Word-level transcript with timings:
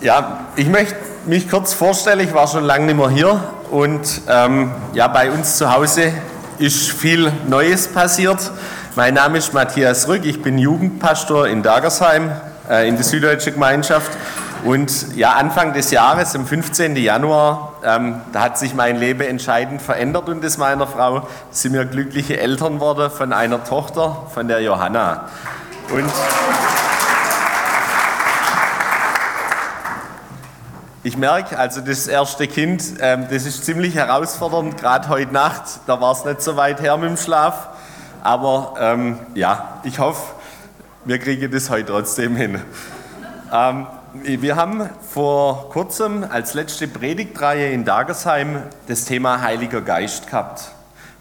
Ja, 0.00 0.46
ich 0.54 0.68
möchte 0.68 0.94
mich 1.26 1.50
kurz 1.50 1.74
vorstellen. 1.74 2.20
Ich 2.20 2.32
war 2.32 2.46
schon 2.46 2.62
lange 2.62 2.86
nicht 2.86 2.96
mehr 2.96 3.10
hier 3.10 3.42
und 3.72 4.20
ähm, 4.28 4.70
ja, 4.92 5.08
bei 5.08 5.28
uns 5.32 5.56
zu 5.56 5.72
Hause 5.72 6.12
ist 6.58 6.92
viel 6.92 7.32
Neues 7.48 7.88
passiert. 7.88 8.52
Mein 8.94 9.14
Name 9.14 9.38
ist 9.38 9.52
Matthias 9.54 10.06
Rück. 10.06 10.24
Ich 10.24 10.40
bin 10.40 10.56
Jugendpastor 10.56 11.48
in 11.48 11.64
Dagersheim 11.64 12.30
äh, 12.70 12.88
in 12.88 12.94
der 12.94 13.02
Süddeutschen 13.02 13.54
Gemeinschaft. 13.54 14.12
Und 14.64 15.16
ja, 15.16 15.32
Anfang 15.32 15.72
des 15.72 15.90
Jahres, 15.90 16.36
am 16.36 16.46
15. 16.46 16.94
Januar, 16.94 17.74
ähm, 17.84 18.20
da 18.32 18.42
hat 18.42 18.56
sich 18.56 18.74
mein 18.74 18.98
Leben 18.98 19.22
entscheidend 19.22 19.82
verändert 19.82 20.28
und 20.28 20.44
das 20.44 20.58
meiner 20.58 20.86
Frau 20.86 21.26
sind 21.50 21.72
wir 21.72 21.84
glückliche 21.84 22.38
Eltern 22.38 22.78
worden 22.78 23.10
von 23.10 23.32
einer 23.32 23.64
Tochter, 23.64 24.28
von 24.32 24.46
der 24.46 24.60
Johanna. 24.60 25.24
Und 25.90 26.12
Ich 31.08 31.16
merke, 31.16 31.58
also 31.58 31.80
das 31.80 32.06
erste 32.06 32.46
Kind, 32.46 32.84
ähm, 33.00 33.28
das 33.30 33.46
ist 33.46 33.64
ziemlich 33.64 33.94
herausfordernd, 33.94 34.76
gerade 34.76 35.08
heute 35.08 35.32
Nacht, 35.32 35.62
da 35.86 36.02
war 36.02 36.12
es 36.12 36.26
nicht 36.26 36.42
so 36.42 36.56
weit 36.56 36.82
her 36.82 36.98
mit 36.98 37.08
dem 37.08 37.16
Schlaf. 37.16 37.68
Aber 38.22 38.74
ähm, 38.78 39.18
ja, 39.34 39.80
ich 39.84 40.00
hoffe, 40.00 40.34
wir 41.06 41.18
kriegen 41.18 41.50
das 41.50 41.70
heute 41.70 41.92
trotzdem 41.92 42.36
hin. 42.36 42.60
Ähm, 43.50 43.86
wir 44.22 44.56
haben 44.56 44.90
vor 45.00 45.70
kurzem 45.70 46.26
als 46.28 46.52
letzte 46.52 46.86
Predigtreihe 46.86 47.72
in 47.72 47.86
Dagersheim 47.86 48.64
das 48.86 49.06
Thema 49.06 49.40
Heiliger 49.40 49.80
Geist 49.80 50.26
gehabt. 50.26 50.72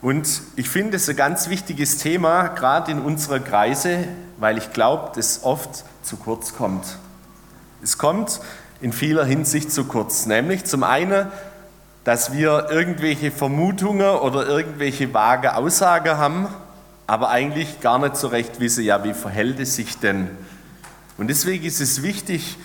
Und 0.02 0.28
ich 0.58 0.68
finde 0.68 0.98
es 0.98 1.08
ein 1.08 1.16
ganz 1.16 1.48
wichtiges 1.48 2.00
Thema, 2.00 2.50
gerade 2.50 2.92
in 2.92 3.00
unserer 3.00 3.40
Kreise, 3.40 4.00
weil 4.36 4.58
ich 4.58 4.74
glaube, 4.74 5.14
dass 5.16 5.46
oft 5.46 5.86
zu 6.04 6.18
kurz 6.18 6.54
kommt. 6.54 6.98
Es 7.82 7.98
kommt 7.98 8.42
in 8.82 8.94
vieler 8.94 9.26
Hinsicht 9.26 9.72
zu 9.72 9.86
kurz. 9.86 10.26
Nämlich 10.26 10.66
zum 10.66 10.84
einen, 10.84 11.28
dass 12.04 12.32
wir 12.32 12.68
irgendwelche 12.70 13.32
Vermutungen 13.32 14.10
oder 14.18 14.48
irgendwelche 14.48 15.14
vage 15.14 15.56
Aussagen 15.56 16.18
haben, 16.18 16.48
aber 17.08 17.30
eigentlich 17.30 17.82
gar 17.82 18.00
nicht 18.00 18.16
so 18.16 18.28
recht 18.28 18.60
wissen, 18.60 18.84
ja, 18.84 19.04
wie 19.04 19.14
verhält 19.14 19.60
es 19.60 19.76
sich 19.76 19.98
denn? 19.98 20.30
Und 21.18 21.30
deswegen 21.30 21.66
ist 21.66 21.82
es 21.82 22.04
wichtig, 22.04 22.58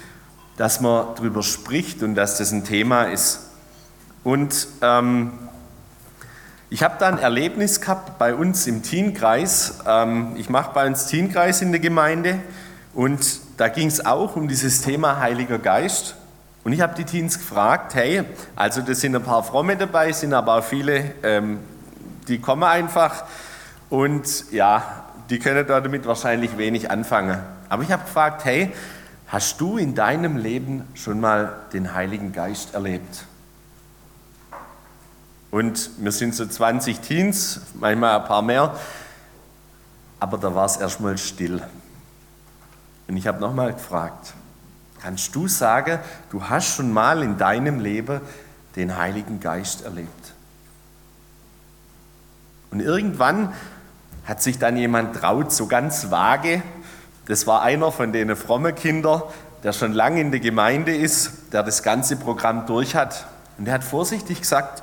dass 0.57 0.81
man 0.81 1.07
darüber 1.17 1.43
spricht 1.43 2.03
und 2.03 2.15
dass 2.15 2.39
das 2.39 2.53
ein 2.53 2.65
Thema 2.65 3.05
ist. 3.05 3.51
Und 4.23 4.69
ähm, 4.83 5.33
ich 6.69 6.83
habe 6.83 6.97
da 6.99 7.09
ein 7.09 7.19
Erlebnis 7.19 7.81
gehabt 7.81 8.19
bei 8.19 8.35
uns 8.35 8.67
im 8.67 8.83
Teenkreis. 8.83 9.81
Ähm, 9.87 10.35
ich 10.37 10.51
mache 10.51 10.73
bei 10.75 10.87
uns 10.87 11.07
Teenkreis 11.07 11.63
in 11.63 11.73
der 11.73 11.81
Gemeinde 11.81 12.41
und 12.95 13.41
da 13.57 13.69
ging 13.69 13.89
es 13.89 14.05
auch 14.05 14.37
um 14.37 14.49
dieses 14.49 14.83
Thema 14.83 15.19
Heiliger 15.19 15.59
Geist. 15.59 16.17
Und 16.65 16.73
ich 16.73 16.81
habe 16.81 16.95
die 16.95 17.05
Teens 17.05 17.39
gefragt, 17.39 17.95
hey, 17.95 18.25
also 18.55 18.83
das 18.83 19.01
sind 19.01 19.17
ein 19.17 19.23
paar 19.23 19.43
Fromme 19.43 19.77
dabei, 19.77 20.13
sind 20.13 20.33
aber 20.35 20.59
auch 20.59 20.65
viele, 20.65 21.15
ähm, 21.23 21.59
die 22.29 22.39
kommen 22.39 22.63
einfach 22.63 23.25
und 23.91 24.53
ja, 24.53 25.05
die 25.29 25.39
können 25.39 25.67
damit 25.67 26.07
wahrscheinlich 26.07 26.57
wenig 26.59 26.91
anfangen. 26.91 27.41
Aber 27.69 27.83
ich 27.83 27.91
habe 27.91 28.05
gefragt, 28.05 28.45
hey, 28.45 28.73
hast 29.27 29.61
du 29.61 29.79
in 29.79 29.95
deinem 29.95 30.37
Leben 30.37 30.87
schon 30.95 31.21
mal 31.21 31.57
den 31.73 31.95
Heiligen 31.95 32.33
Geist 32.33 32.75
erlebt? 32.75 33.25
Und 35.51 35.91
wir 35.99 36.13
sind 36.13 36.35
so 36.35 36.47
20 36.47 37.01
Teens, 37.01 37.61
manchmal 37.75 38.21
ein 38.21 38.25
paar 38.25 38.43
mehr, 38.43 38.75
aber 40.21 40.39
da 40.39 40.55
war 40.55 40.67
es 40.67 40.77
erstmal 40.77 41.19
still. 41.19 41.63
Und 43.13 43.19
ich 43.19 43.27
habe 43.27 43.43
nochmal 43.43 43.75
gefragt, 43.75 44.33
kannst 45.03 45.35
du 45.35 45.47
sagen, 45.47 45.99
du 46.31 46.49
hast 46.49 46.77
schon 46.77 46.91
mal 46.91 47.23
in 47.23 47.37
deinem 47.37 47.79
Leben 47.79 48.23
den 48.75 48.97
Heiligen 48.97 49.39
Geist 49.39 49.85
erlebt? 49.85 50.33
Und 52.71 52.81
irgendwann 52.81 53.53
hat 54.25 54.41
sich 54.41 54.59
dann 54.59 54.79
jemand 54.79 55.15
traut, 55.15 55.53
so 55.53 55.67
ganz 55.67 56.11
vage, 56.11 56.63
das 57.27 57.47
war 57.47 57.61
einer 57.61 57.93
von 57.93 58.15
den 58.15 58.35
frommen 58.35 58.75
Kindern, 58.75 59.21
der 59.63 59.75
schon 59.75 59.93
lange 59.93 60.23
in 60.23 60.31
der 60.31 60.41
Gemeinde 60.41 60.97
ist, 60.97 61.53
der 61.53 61.63
das 61.63 61.83
ganze 61.83 62.17
Programm 62.17 62.65
durch 62.65 62.97
hat. 62.97 63.27
Und 63.59 63.69
er 63.69 63.75
hat 63.75 63.85
vorsichtig 63.85 64.41
gesagt, 64.41 64.83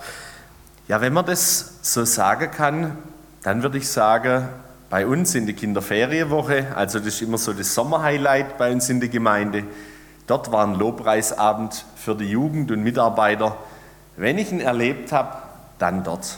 ja, 0.87 1.01
wenn 1.01 1.13
man 1.13 1.25
das 1.25 1.79
so 1.81 2.05
sagen 2.05 2.51
kann, 2.51 2.95
dann 3.41 3.63
würde 3.63 3.79
ich 3.79 3.89
sagen, 3.89 4.49
bei 4.89 5.05
uns 5.05 5.35
in 5.35 5.45
der 5.45 5.55
Kinderferienwoche, 5.55 6.75
also 6.75 6.99
das 6.99 7.07
ist 7.07 7.21
immer 7.21 7.37
so 7.37 7.53
das 7.53 7.73
Sommerhighlight 7.75 8.57
bei 8.57 8.71
uns 8.71 8.89
in 8.89 8.99
der 8.99 9.09
Gemeinde, 9.09 9.63
dort 10.25 10.51
war 10.51 10.65
ein 10.65 10.75
Lobpreisabend 10.75 11.85
für 11.95 12.15
die 12.15 12.29
Jugend 12.29 12.71
und 12.71 12.81
Mitarbeiter. 12.81 13.55
Wenn 14.17 14.37
ich 14.37 14.51
ihn 14.51 14.61
erlebt 14.61 15.11
habe, 15.11 15.37
dann 15.77 16.03
dort. 16.03 16.37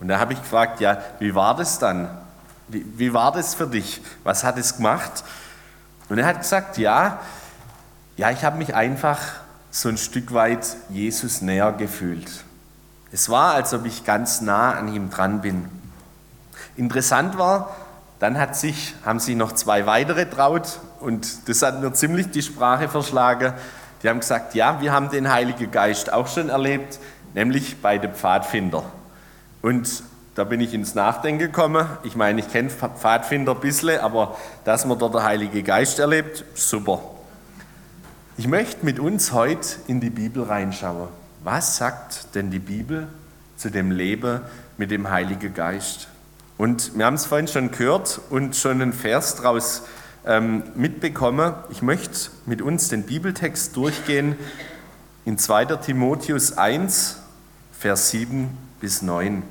Und 0.00 0.08
da 0.08 0.18
habe 0.18 0.32
ich 0.32 0.40
gefragt, 0.40 0.80
ja, 0.80 0.98
wie 1.18 1.34
war 1.34 1.56
das 1.56 1.78
dann? 1.78 2.08
Wie, 2.68 2.84
wie 2.96 3.12
war 3.12 3.32
das 3.32 3.54
für 3.54 3.66
dich? 3.66 4.00
Was 4.24 4.44
hat 4.44 4.58
es 4.58 4.76
gemacht? 4.76 5.24
Und 6.08 6.18
er 6.18 6.26
hat 6.26 6.40
gesagt, 6.40 6.78
ja, 6.78 7.20
ja, 8.16 8.30
ich 8.30 8.44
habe 8.44 8.58
mich 8.58 8.74
einfach 8.74 9.20
so 9.70 9.88
ein 9.88 9.98
Stück 9.98 10.32
weit 10.32 10.76
Jesus 10.88 11.42
näher 11.42 11.72
gefühlt. 11.72 12.30
Es 13.12 13.28
war, 13.28 13.54
als 13.54 13.74
ob 13.74 13.84
ich 13.86 14.04
ganz 14.04 14.40
nah 14.40 14.72
an 14.72 14.88
ihm 14.88 15.10
dran 15.10 15.40
bin. 15.40 15.68
Interessant 16.76 17.38
war, 17.38 17.74
dann 18.18 18.38
hat 18.38 18.56
sich, 18.56 18.94
haben 19.04 19.20
sich 19.20 19.36
noch 19.36 19.52
zwei 19.52 19.86
weitere 19.86 20.26
traut 20.26 20.80
und 21.00 21.48
das 21.48 21.62
hat 21.62 21.80
mir 21.80 21.92
ziemlich 21.92 22.30
die 22.30 22.42
Sprache 22.42 22.88
verschlagen. 22.88 23.52
Die 24.02 24.08
haben 24.08 24.20
gesagt, 24.20 24.54
ja, 24.54 24.80
wir 24.80 24.92
haben 24.92 25.10
den 25.10 25.30
Heiligen 25.30 25.70
Geist 25.70 26.12
auch 26.12 26.28
schon 26.28 26.48
erlebt, 26.48 26.98
nämlich 27.34 27.80
bei 27.82 27.98
den 27.98 28.12
Pfadfinder. 28.12 28.84
Und 29.62 30.02
da 30.34 30.44
bin 30.44 30.60
ich 30.60 30.74
ins 30.74 30.94
Nachdenken 30.94 31.38
gekommen. 31.38 31.86
Ich 32.02 32.14
meine, 32.14 32.40
ich 32.40 32.50
kenne 32.50 32.68
Pfadfinder 32.70 33.52
ein 33.52 33.60
bisschen, 33.60 34.00
aber 34.00 34.36
dass 34.64 34.84
man 34.84 34.98
dort 34.98 35.14
den 35.14 35.22
Heiligen 35.22 35.64
Geist 35.64 35.98
erlebt, 35.98 36.44
super. 36.54 37.00
Ich 38.36 38.46
möchte 38.46 38.84
mit 38.84 38.98
uns 38.98 39.32
heute 39.32 39.66
in 39.86 40.00
die 40.00 40.10
Bibel 40.10 40.42
reinschauen. 40.42 41.08
Was 41.42 41.78
sagt 41.78 42.34
denn 42.34 42.50
die 42.50 42.58
Bibel 42.58 43.08
zu 43.56 43.70
dem 43.70 43.90
Leben 43.90 44.42
mit 44.76 44.90
dem 44.90 45.08
Heiligen 45.08 45.54
Geist? 45.54 46.08
Und 46.58 46.96
wir 46.96 47.04
haben 47.04 47.14
es 47.14 47.26
vorhin 47.26 47.48
schon 47.48 47.70
gehört 47.70 48.20
und 48.30 48.56
schon 48.56 48.80
einen 48.80 48.92
Vers 48.92 49.36
daraus 49.36 49.82
ähm, 50.24 50.62
mitbekommen. 50.74 51.54
Ich 51.70 51.82
möchte 51.82 52.30
mit 52.46 52.62
uns 52.62 52.88
den 52.88 53.02
Bibeltext 53.02 53.76
durchgehen 53.76 54.36
in 55.26 55.36
2. 55.38 55.66
Timotheus 55.76 56.56
1, 56.56 57.18
Vers 57.78 58.10
7 58.10 58.56
bis 58.80 59.02
9. 59.02 59.42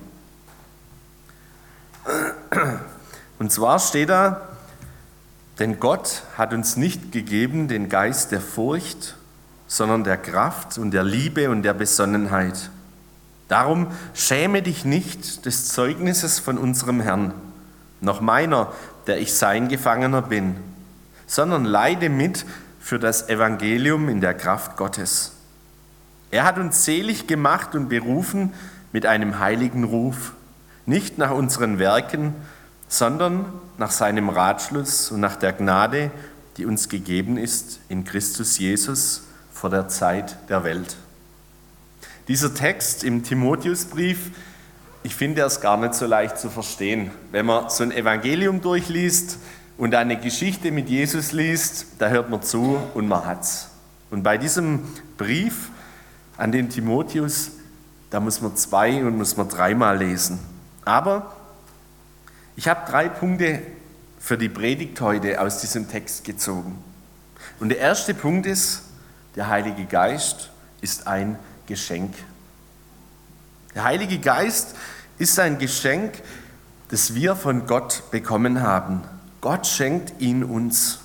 Und 3.40 3.52
zwar 3.52 3.80
steht 3.80 4.10
da, 4.10 4.42
denn 5.60 5.80
Gott 5.80 6.24
hat 6.38 6.54
uns 6.54 6.76
nicht 6.76 7.12
gegeben 7.12 7.68
den 7.68 7.88
Geist 7.88 8.32
der 8.32 8.42
Furcht, 8.42 9.16
sondern 9.68 10.04
der 10.04 10.18
Kraft 10.18 10.78
und 10.78 10.92
der 10.92 11.04
Liebe 11.04 11.50
und 11.50 11.64
der 11.64 11.74
Besonnenheit. 11.74 12.70
Darum 13.48 13.88
schäme 14.14 14.62
dich 14.62 14.86
nicht 14.86 15.46
des 15.46 15.70
Zeugnisses 15.70 16.40
von 16.40 16.58
unserem 16.58 17.00
Herrn, 17.00 17.34
noch 18.02 18.22
meiner, 18.22 18.72
der 19.08 19.20
ich 19.20 19.34
sein 19.34 19.68
Gefangener 19.68 20.24
bin, 20.24 20.56
sondern 21.28 21.66
leide 21.66 22.10
mit 22.10 22.46
für 22.80 23.00
das 23.00 23.30
Evangelium 23.30 24.10
in 24.10 24.22
der 24.22 24.34
Kraft 24.34 24.78
Gottes. 24.78 25.34
Er 26.32 26.44
hat 26.44 26.58
uns 26.58 26.86
selig 26.86 27.28
gemacht 27.28 27.76
und 27.76 27.90
berufen 27.90 28.54
mit 28.92 29.06
einem 29.06 29.40
heiligen 29.40 29.84
Ruf, 29.84 30.34
nicht 30.86 31.18
nach 31.18 31.32
unseren 31.32 31.80
Werken, 31.80 32.34
sondern 32.88 33.46
nach 33.78 33.92
seinem 33.92 34.30
Ratschluss 34.30 35.12
und 35.12 35.20
nach 35.20 35.36
der 35.36 35.54
Gnade, 35.54 36.12
die 36.58 36.66
uns 36.66 36.90
gegeben 36.90 37.38
ist 37.38 37.80
in 37.90 38.06
Christus 38.06 38.58
Jesus 38.58 39.24
vor 39.52 39.70
der 39.70 39.88
Zeit 39.88 40.38
der 40.50 40.64
Welt. 40.64 40.96
Dieser 42.28 42.56
Text 42.56 43.04
im 43.04 43.22
Timotheusbrief, 43.22 44.32
ich 45.04 45.14
finde 45.14 45.42
er 45.42 45.48
ist 45.48 45.62
gar 45.62 45.78
nicht 45.78 45.94
so 45.94 46.08
leicht 46.08 46.40
zu 46.40 46.50
verstehen. 46.50 47.12
Wenn 47.32 47.46
man 47.46 47.70
so 47.70 47.84
ein 47.84 47.92
Evangelium 47.92 48.62
durchliest 48.62 49.38
und 49.78 49.94
eine 49.94 50.20
Geschichte 50.20 50.72
mit 50.72 50.90
Jesus 50.90 51.34
liest, 51.34 51.86
da 52.00 52.10
hört 52.10 52.32
man 52.32 52.42
zu 52.42 52.80
und 52.96 53.08
man 53.08 53.26
hat's. 53.26 53.70
Und 54.10 54.24
bei 54.24 54.40
diesem 54.40 54.80
Brief 55.20 55.70
an 56.36 56.52
den 56.52 56.70
Timotheus, 56.70 57.52
da 58.10 58.20
muss 58.20 58.42
man 58.42 58.56
zwei 58.56 59.06
und 59.06 59.18
muss 59.18 59.38
man 59.38 59.48
dreimal 59.48 60.00
lesen. 60.00 60.40
Aber 60.84 61.36
ich 62.56 62.68
habe 62.68 62.90
drei 62.90 63.08
Punkte 63.08 63.62
für 64.18 64.40
die 64.40 64.50
Predigt 64.50 65.00
heute 65.00 65.40
aus 65.40 65.62
diesem 65.62 65.88
Text 65.88 66.24
gezogen. 66.24 66.84
Und 67.60 67.70
der 67.70 67.78
erste 67.78 68.16
Punkt 68.16 68.48
ist, 68.48 68.82
der 69.36 69.48
Heilige 69.48 69.86
Geist 69.86 70.50
ist 70.82 71.06
ein 71.06 71.38
Geschenk. 71.68 72.14
Der 73.74 73.84
Heilige 73.84 74.20
Geist 74.20 74.76
ist 75.18 75.40
ein 75.40 75.60
Geschenk, 75.60 76.22
das 76.90 77.16
wir 77.16 77.36
von 77.36 77.68
Gott 77.68 78.04
bekommen 78.12 78.62
haben. 78.62 79.04
Gott 79.42 79.68
schenkt 79.68 80.22
ihn 80.22 80.44
uns. 80.44 81.00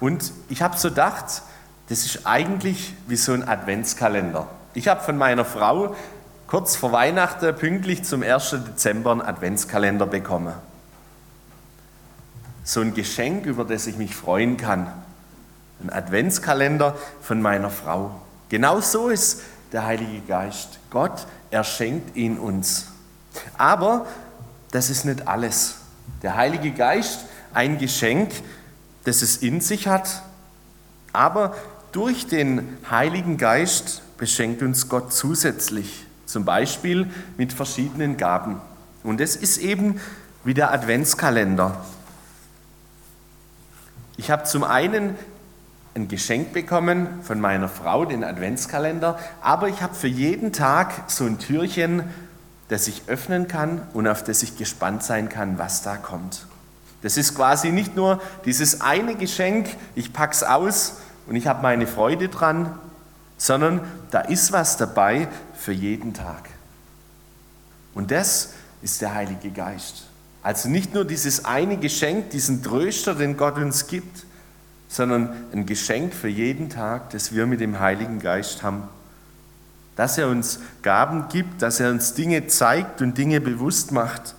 Und 0.00 0.32
ich 0.48 0.62
habe 0.62 0.76
so 0.76 0.88
gedacht, 0.88 1.42
das 1.88 2.04
ist 2.04 2.26
eigentlich 2.26 2.94
wie 3.06 3.16
so 3.16 3.32
ein 3.32 3.46
Adventskalender. 3.46 4.48
Ich 4.74 4.88
habe 4.88 5.02
von 5.02 5.16
meiner 5.16 5.44
Frau 5.44 5.94
kurz 6.46 6.76
vor 6.76 6.92
Weihnachten 6.92 7.54
pünktlich 7.54 8.04
zum 8.04 8.22
1. 8.22 8.56
Dezember 8.66 9.12
einen 9.12 9.22
Adventskalender 9.22 10.06
bekommen. 10.06 10.54
So 12.64 12.80
ein 12.80 12.94
Geschenk, 12.94 13.44
über 13.44 13.64
das 13.64 13.86
ich 13.86 13.96
mich 13.96 14.16
freuen 14.16 14.56
kann. 14.56 14.90
Ein 15.82 15.90
Adventskalender 15.90 16.96
von 17.20 17.42
meiner 17.42 17.70
Frau. 17.70 18.20
Genau 18.48 18.80
so 18.80 19.08
ist 19.08 19.42
der 19.72 19.84
Heilige 19.84 20.20
Geist. 20.20 20.78
Gott, 20.90 21.26
er 21.50 21.64
schenkt 21.64 22.16
ihn 22.16 22.38
uns. 22.38 22.86
Aber 23.58 24.06
das 24.70 24.90
ist 24.90 25.04
nicht 25.04 25.26
alles. 25.26 25.76
Der 26.22 26.36
Heilige 26.36 26.72
Geist, 26.72 27.20
ein 27.52 27.78
Geschenk, 27.78 28.30
das 29.04 29.22
es 29.22 29.38
in 29.38 29.60
sich 29.60 29.86
hat, 29.86 30.22
aber 31.12 31.54
durch 31.92 32.26
den 32.26 32.78
Heiligen 32.90 33.36
Geist 33.36 34.02
beschenkt 34.18 34.62
uns 34.62 34.88
Gott 34.88 35.12
zusätzlich, 35.12 36.06
zum 36.26 36.44
Beispiel 36.44 37.08
mit 37.36 37.52
verschiedenen 37.52 38.16
Gaben. 38.16 38.60
Und 39.02 39.20
es 39.20 39.36
ist 39.36 39.58
eben 39.58 40.00
wie 40.44 40.54
der 40.54 40.72
Adventskalender. 40.72 41.84
Ich 44.16 44.30
habe 44.30 44.44
zum 44.44 44.64
einen 44.64 45.16
ein 45.94 46.08
Geschenk 46.08 46.52
bekommen 46.52 47.06
von 47.22 47.40
meiner 47.40 47.68
Frau, 47.68 48.04
den 48.04 48.24
Adventskalender, 48.24 49.18
aber 49.40 49.68
ich 49.68 49.80
habe 49.80 49.94
für 49.94 50.08
jeden 50.08 50.52
Tag 50.52 50.92
so 51.06 51.24
ein 51.24 51.38
Türchen, 51.38 52.02
das 52.68 52.88
ich 52.88 53.02
öffnen 53.06 53.46
kann 53.46 53.82
und 53.92 54.08
auf 54.08 54.24
das 54.24 54.42
ich 54.42 54.56
gespannt 54.56 55.02
sein 55.02 55.28
kann, 55.28 55.58
was 55.58 55.82
da 55.82 55.96
kommt. 55.96 56.46
Das 57.02 57.16
ist 57.16 57.34
quasi 57.34 57.70
nicht 57.70 57.96
nur 57.96 58.20
dieses 58.44 58.80
eine 58.80 59.14
Geschenk, 59.14 59.68
ich 59.94 60.12
pack's 60.12 60.42
aus 60.42 60.94
und 61.26 61.36
ich 61.36 61.46
habe 61.46 61.62
meine 61.62 61.86
Freude 61.86 62.28
dran, 62.28 62.76
sondern 63.36 63.80
da 64.10 64.20
ist 64.20 64.52
was 64.52 64.76
dabei 64.76 65.28
für 65.54 65.72
jeden 65.72 66.14
Tag. 66.14 66.48
Und 67.94 68.10
das 68.10 68.54
ist 68.82 69.00
der 69.00 69.14
Heilige 69.14 69.50
Geist. 69.50 70.04
Also 70.42 70.68
nicht 70.68 70.94
nur 70.94 71.04
dieses 71.04 71.44
eine 71.44 71.76
Geschenk, 71.76 72.30
diesen 72.30 72.62
Tröster, 72.62 73.14
den 73.14 73.36
Gott 73.36 73.56
uns 73.56 73.86
gibt, 73.86 74.24
sondern 74.94 75.34
ein 75.52 75.66
Geschenk 75.66 76.14
für 76.14 76.28
jeden 76.28 76.70
Tag, 76.70 77.10
das 77.10 77.34
wir 77.34 77.46
mit 77.46 77.60
dem 77.60 77.80
Heiligen 77.80 78.20
Geist 78.20 78.62
haben. 78.62 78.84
Dass 79.96 80.18
er 80.18 80.28
uns 80.28 80.60
Gaben 80.82 81.28
gibt, 81.28 81.62
dass 81.62 81.80
er 81.80 81.90
uns 81.90 82.14
Dinge 82.14 82.46
zeigt 82.46 83.02
und 83.02 83.18
Dinge 83.18 83.40
bewusst 83.40 83.90
macht. 83.90 84.36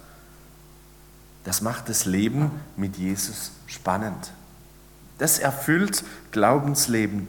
Das 1.43 1.61
macht 1.61 1.89
das 1.89 2.05
Leben 2.05 2.51
mit 2.77 2.95
Jesus 2.95 3.51
spannend. 3.67 4.31
Das 5.17 5.39
erfüllt 5.39 6.05
Glaubensleben. 6.31 7.27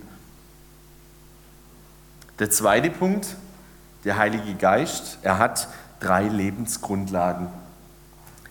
Der 2.39 2.51
zweite 2.51 2.91
Punkt, 2.91 3.27
der 4.05 4.19
Heilige 4.19 4.55
Geist, 4.55 5.19
er 5.23 5.39
hat 5.39 5.67
drei 5.99 6.29
Lebensgrundlagen. 6.29 7.49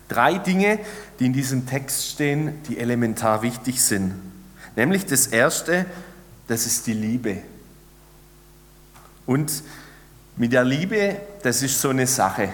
Drei 0.10 0.38
Dinge, 0.38 0.80
die 1.20 1.28
in 1.28 1.34
diesem 1.34 1.66
Text 1.66 2.08
stehen, 2.08 2.62
die 2.64 2.78
elementar 2.78 3.42
wichtig 3.42 3.82
sind. 3.82 4.35
Nämlich 4.76 5.06
das 5.06 5.28
erste, 5.28 5.86
das 6.48 6.66
ist 6.66 6.86
die 6.88 6.94
Liebe. 6.94 7.38
Und 9.26 9.64
mit 10.36 10.54
der 10.54 10.64
Liebe, 10.64 11.18
das 11.44 11.62
ist 11.62 11.80
so 11.80 11.90
eine 11.90 12.08
Sache. 12.08 12.50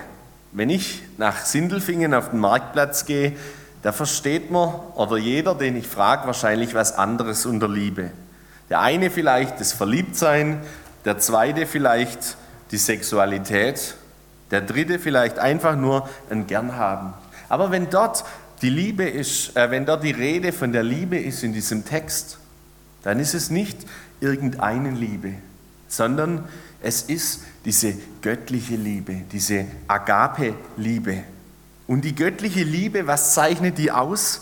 Wenn 0.52 0.70
ich 0.70 1.04
nach 1.18 1.46
Sindelfingen 1.46 2.14
auf 2.14 2.30
den 2.30 2.40
Marktplatz 2.40 3.06
gehe, 3.06 3.34
da 3.82 3.92
versteht 3.92 4.52
man 4.52 4.70
oder 4.96 5.18
jeder, 5.18 5.56
den 5.56 5.76
ich 5.76 5.88
frage, 5.88 6.28
wahrscheinlich 6.28 6.74
was 6.74 6.94
anderes 6.94 7.46
unter 7.46 7.68
Liebe. 7.68 8.12
Der 8.70 8.82
eine 8.82 9.10
vielleicht 9.10 9.60
das 9.60 9.74
Verliebtsein, 9.74 10.62
der 11.04 11.18
zweite 11.18 11.66
vielleicht 11.66 12.38
die 12.70 12.78
Sexualität, 12.78 13.96
der 14.52 14.62
dritte 14.62 15.00
vielleicht 15.00 15.40
einfach 15.40 15.76
nur 15.76 16.08
ein 16.30 16.46
Gernhaben. 16.46 17.14
Aber 17.50 17.72
wenn 17.72 17.90
dort 17.90 18.24
die 18.62 18.70
Liebe 18.70 19.10
ist, 19.10 19.56
äh, 19.56 19.72
wenn 19.72 19.86
dort 19.86 20.04
die 20.04 20.12
Rede 20.12 20.52
von 20.52 20.72
der 20.72 20.84
Liebe 20.84 21.18
ist 21.18 21.44
in 21.44 21.54
diesem 21.54 21.86
Text, 21.86 22.38
dann 23.04 23.20
ist 23.20 23.34
es 23.34 23.50
nicht 23.50 23.78
irgendeine 24.20 24.92
Liebe, 24.92 25.34
sondern 25.88 26.48
es 26.82 27.04
ist 27.04 27.42
diese 27.66 27.96
göttliche 28.22 28.76
Liebe, 28.76 29.22
diese 29.32 29.66
Agape-Liebe. 29.88 31.24
Und 31.88 32.06
die 32.06 32.16
göttliche 32.16 32.64
Liebe, 32.64 33.08
was 33.08 33.34
zeichnet 33.34 33.78
die 33.78 33.92
aus? 33.92 34.42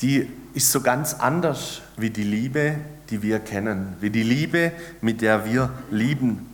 Die 0.00 0.28
ist 0.54 0.72
so 0.72 0.80
ganz 0.80 1.14
anders 1.14 1.82
wie 1.96 2.10
die 2.10 2.24
Liebe, 2.24 2.76
die 3.10 3.22
wir 3.22 3.38
kennen, 3.38 3.96
wie 4.00 4.10
die 4.10 4.22
Liebe, 4.22 4.72
mit 5.00 5.20
der 5.20 5.44
wir 5.44 5.70
lieben. 5.90 6.48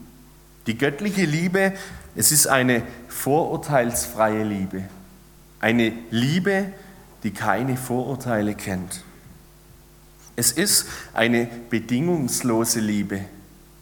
Die 0.67 0.77
göttliche 0.77 1.25
Liebe, 1.25 1.73
es 2.15 2.31
ist 2.31 2.47
eine 2.47 2.83
vorurteilsfreie 3.07 4.43
Liebe. 4.43 4.83
Eine 5.59 5.93
Liebe, 6.11 6.71
die 7.23 7.31
keine 7.31 7.75
Vorurteile 7.75 8.55
kennt. 8.55 9.03
Es 10.35 10.51
ist 10.53 10.85
eine 11.13 11.49
bedingungslose 11.69 12.79
Liebe. 12.79 13.25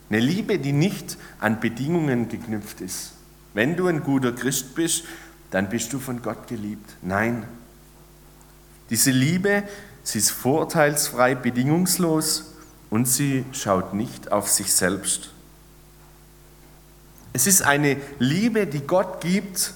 Eine 0.10 0.20
Liebe, 0.20 0.58
die 0.58 0.72
nicht 0.72 1.18
an 1.40 1.60
Bedingungen 1.60 2.30
geknüpft 2.30 2.82
ist. 2.82 3.12
Wenn 3.54 3.76
du 3.76 3.88
ein 3.88 4.04
guter 4.04 4.32
Christ 4.32 4.74
bist, 4.74 5.04
dann 5.52 5.70
bist 5.70 5.94
du 5.94 6.00
von 6.00 6.22
Gott 6.22 6.48
geliebt. 6.48 6.90
Nein. 7.02 7.46
Diese 8.90 9.12
Liebe, 9.12 9.64
sie 10.04 10.20
ist 10.20 10.32
vorurteilsfrei, 10.32 11.36
bedingungslos 11.36 12.54
und 12.90 13.08
sie 13.08 13.46
schaut 13.52 13.94
nicht 13.94 14.32
auf 14.32 14.48
sich 14.50 14.74
selbst. 14.74 15.32
Es 17.34 17.46
ist 17.46 17.62
eine 17.62 17.98
Liebe, 18.18 18.66
die 18.66 18.80
Gott 18.80 19.22
gibt 19.22 19.74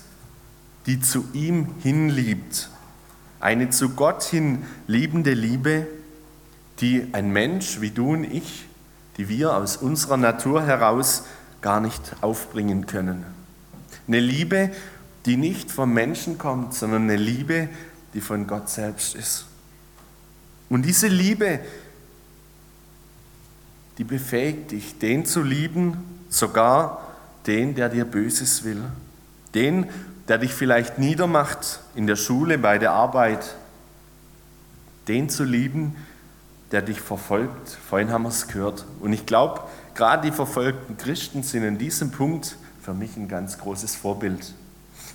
die 0.86 1.00
zu 1.00 1.26
ihm 1.34 1.68
hinliebt. 1.82 2.70
Eine 3.40 3.70
zu 3.70 3.90
Gott 3.90 4.24
hin 4.24 4.64
liebende 4.88 5.34
Liebe, 5.34 5.88
die 6.80 7.08
ein 7.12 7.32
Mensch 7.32 7.82
wie 7.82 7.92
du 7.92 8.14
und 8.14 8.24
ich, 8.24 8.66
die 9.18 9.30
wir 9.30 9.56
aus 9.56 9.78
unserer 9.78 10.18
Natur 10.18 10.64
heraus 10.64 11.24
gar 11.62 11.80
nicht 11.80 12.02
aufbringen 12.22 12.88
können. 12.88 13.26
Eine 14.08 14.20
Liebe, 14.20 14.72
die 15.26 15.38
nicht 15.38 15.72
vom 15.72 15.94
Menschen 15.94 16.38
kommt, 16.38 16.74
sondern 16.74 17.04
eine 17.04 17.18
Liebe, 17.18 17.70
die 18.14 18.22
von 18.22 18.48
Gott 18.48 18.70
selbst 18.70 19.16
ist. 19.16 19.46
Und 20.70 20.84
diese 20.84 21.08
Liebe, 21.08 21.60
die 23.98 24.04
befähigt 24.04 24.72
dich, 24.72 24.98
den 24.98 25.26
zu 25.26 25.44
lieben, 25.44 25.98
sogar 26.30 27.08
den, 27.46 27.76
der 27.76 27.90
dir 27.90 28.06
Böses 28.06 28.64
will. 28.64 28.82
Den, 29.54 29.88
der 30.32 30.38
dich 30.38 30.54
vielleicht 30.54 30.98
niedermacht 30.98 31.82
in 31.94 32.08
der 32.08 32.16
Schule, 32.16 32.58
bei 32.58 32.78
der 32.78 32.94
Arbeit, 32.94 33.54
den 35.10 35.28
zu 35.28 35.44
lieben, 35.44 35.98
der 36.72 36.82
dich 36.82 37.02
verfolgt. 37.02 37.78
Vorhin 37.90 38.12
haben 38.12 38.24
wir 38.24 38.30
es 38.30 38.48
gehört. 38.48 38.86
Und 39.02 39.12
ich 39.12 39.26
glaube, 39.26 39.60
gerade 39.94 40.30
die 40.30 40.34
verfolgten 40.34 40.96
Christen 40.96 41.44
sind 41.44 41.66
in 41.66 41.78
diesem 41.78 42.12
Punkt 42.12 42.56
für 42.82 42.94
mich 42.94 43.18
ein 43.18 43.28
ganz 43.28 43.58
großes 43.58 43.98
Vorbild. 43.98 44.54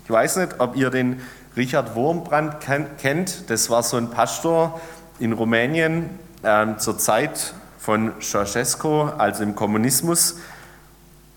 Ich 0.05 0.11
weiß 0.11 0.37
nicht, 0.37 0.61
ob 0.61 0.77
ihr 0.77 0.91
den 0.91 1.23
Richard 1.57 1.95
Wurmbrand 1.95 2.57
kennt. 2.99 3.49
Das 3.49 3.71
war 3.71 3.83
so 3.83 3.97
ein 3.97 4.11
Pastor 4.11 4.79
in 5.19 5.33
Rumänien 5.33 6.11
äh, 6.43 6.77
zur 6.77 6.99
Zeit 6.99 7.55
von 7.79 8.13
Ceausescu, 8.21 9.05
also 9.17 9.45
im 9.45 9.55
Kommunismus. 9.55 10.41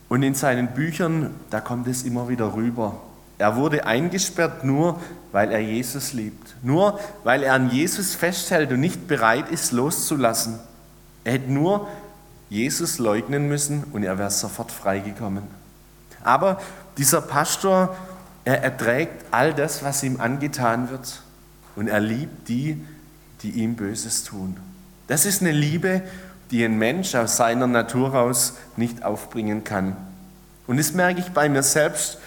Und 0.10 0.22
in 0.22 0.36
seinen 0.36 0.68
Büchern, 0.74 1.34
da 1.50 1.62
kommt 1.62 1.88
es 1.88 2.04
immer 2.04 2.28
wieder 2.28 2.54
rüber. 2.56 3.00
Er 3.40 3.56
wurde 3.56 3.86
eingesperrt 3.86 4.66
nur, 4.66 5.00
weil 5.32 5.52
er 5.52 5.60
Jesus 5.60 6.12
liebt. 6.12 6.56
Nur, 6.62 7.00
weil 7.24 7.42
er 7.42 7.54
an 7.54 7.72
Jesus 7.72 8.14
festhält 8.14 8.72
und 8.72 8.82
nicht 8.82 9.08
bereit 9.08 9.50
ist, 9.50 9.72
loszulassen. 9.72 10.60
Er 11.24 11.34
hätte 11.34 11.50
nur 11.52 11.88
Jesus 12.50 13.00
leugnen 13.00 13.48
müssen 13.48 13.86
und 13.94 14.04
er 14.04 14.18
wäre 14.18 14.30
sofort 14.30 14.72
freigekommen. 14.72 15.44
Aber 16.22 16.62
dieser 16.98 17.22
Pastor, 17.22 17.96
er 18.44 18.62
erträgt 18.62 19.26
all 19.32 19.54
das, 19.54 19.84
was 19.84 20.04
ihm 20.04 20.20
angetan 20.20 20.90
wird. 20.90 21.22
Und 21.78 21.88
er 21.88 22.02
liebt 22.02 22.50
die, 22.50 22.84
die 23.42 23.52
ihm 23.52 23.76
Böses 23.76 24.26
tun. 24.26 24.58
Das 25.08 25.26
ist 25.26 25.42
eine 25.42 25.54
Liebe, 25.54 26.02
die 26.52 26.66
ein 26.66 26.78
Mensch 26.78 27.16
aus 27.16 27.38
seiner 27.38 27.68
Natur 27.68 28.16
aus 28.16 28.56
nicht 28.76 29.04
aufbringen 29.04 29.64
kann. 29.64 29.96
Und 30.68 30.78
das 30.78 30.92
merke 30.94 31.22
ich 31.22 31.30
bei 31.30 31.48
mir 31.48 31.64
selbst, 31.64 32.18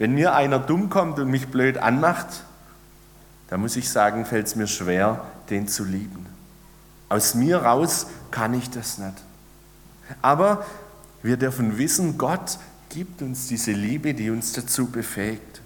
wenn 0.00 0.14
mir 0.14 0.34
einer 0.34 0.58
dumm 0.58 0.88
kommt 0.88 1.18
und 1.18 1.28
mich 1.30 1.48
blöd 1.48 1.76
anmacht, 1.76 2.44
dann 3.48 3.60
muss 3.60 3.76
ich 3.76 3.90
sagen, 3.90 4.24
fällt 4.24 4.46
es 4.46 4.56
mir 4.56 4.66
schwer, 4.66 5.26
den 5.50 5.68
zu 5.68 5.84
lieben. 5.84 6.24
Aus 7.10 7.34
mir 7.34 7.58
raus 7.58 8.06
kann 8.30 8.54
ich 8.54 8.70
das 8.70 8.96
nicht. 8.96 9.12
Aber 10.22 10.64
wir 11.22 11.36
dürfen 11.36 11.76
wissen, 11.76 12.16
Gott 12.16 12.58
gibt 12.88 13.20
uns 13.20 13.48
diese 13.48 13.72
Liebe, 13.72 14.14
die 14.14 14.30
uns 14.30 14.54
dazu 14.54 14.86
befähigt. 14.86 15.60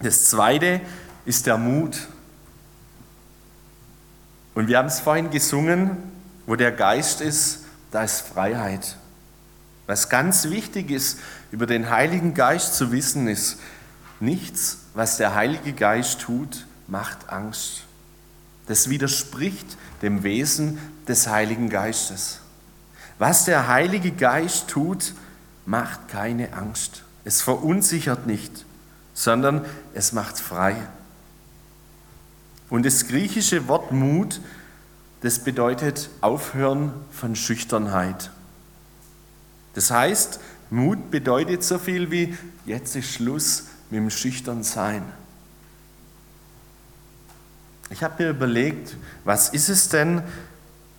Das 0.00 0.26
Zweite 0.26 0.80
ist 1.24 1.46
der 1.46 1.58
Mut. 1.58 2.06
Und 4.54 4.68
wir 4.68 4.78
haben 4.78 4.86
es 4.86 5.00
vorhin 5.00 5.30
gesungen, 5.30 5.96
wo 6.46 6.54
der 6.54 6.70
Geist 6.70 7.22
ist, 7.22 7.64
da 7.90 8.04
ist 8.04 8.20
Freiheit. 8.20 8.96
Was 9.90 10.08
ganz 10.08 10.44
wichtig 10.44 10.92
ist, 10.92 11.18
über 11.50 11.66
den 11.66 11.90
Heiligen 11.90 12.32
Geist 12.32 12.76
zu 12.76 12.92
wissen, 12.92 13.26
ist, 13.26 13.58
nichts, 14.20 14.78
was 14.94 15.16
der 15.16 15.34
Heilige 15.34 15.72
Geist 15.72 16.20
tut, 16.20 16.64
macht 16.86 17.28
Angst. 17.28 17.82
Das 18.68 18.88
widerspricht 18.88 19.76
dem 20.00 20.22
Wesen 20.22 20.78
des 21.08 21.26
Heiligen 21.26 21.70
Geistes. 21.70 22.38
Was 23.18 23.46
der 23.46 23.66
Heilige 23.66 24.12
Geist 24.12 24.68
tut, 24.68 25.12
macht 25.66 26.06
keine 26.06 26.52
Angst. 26.52 27.02
Es 27.24 27.42
verunsichert 27.42 28.28
nicht, 28.28 28.64
sondern 29.12 29.64
es 29.92 30.12
macht 30.12 30.38
frei. 30.38 30.76
Und 32.68 32.86
das 32.86 33.08
griechische 33.08 33.66
Wort 33.66 33.90
Mut, 33.90 34.40
das 35.22 35.40
bedeutet 35.40 36.10
Aufhören 36.20 36.92
von 37.10 37.34
Schüchternheit. 37.34 38.30
Das 39.74 39.90
heißt, 39.90 40.40
Mut 40.70 41.10
bedeutet 41.10 41.64
so 41.64 41.78
viel 41.78 42.10
wie, 42.10 42.36
jetzt 42.64 42.94
ist 42.96 43.12
Schluss 43.12 43.66
mit 43.90 43.98
dem 43.98 44.10
Schüchternsein. 44.10 45.02
Ich 47.90 48.04
habe 48.04 48.22
mir 48.22 48.30
überlegt, 48.30 48.96
was 49.24 49.48
ist 49.48 49.68
es 49.68 49.88
denn, 49.88 50.22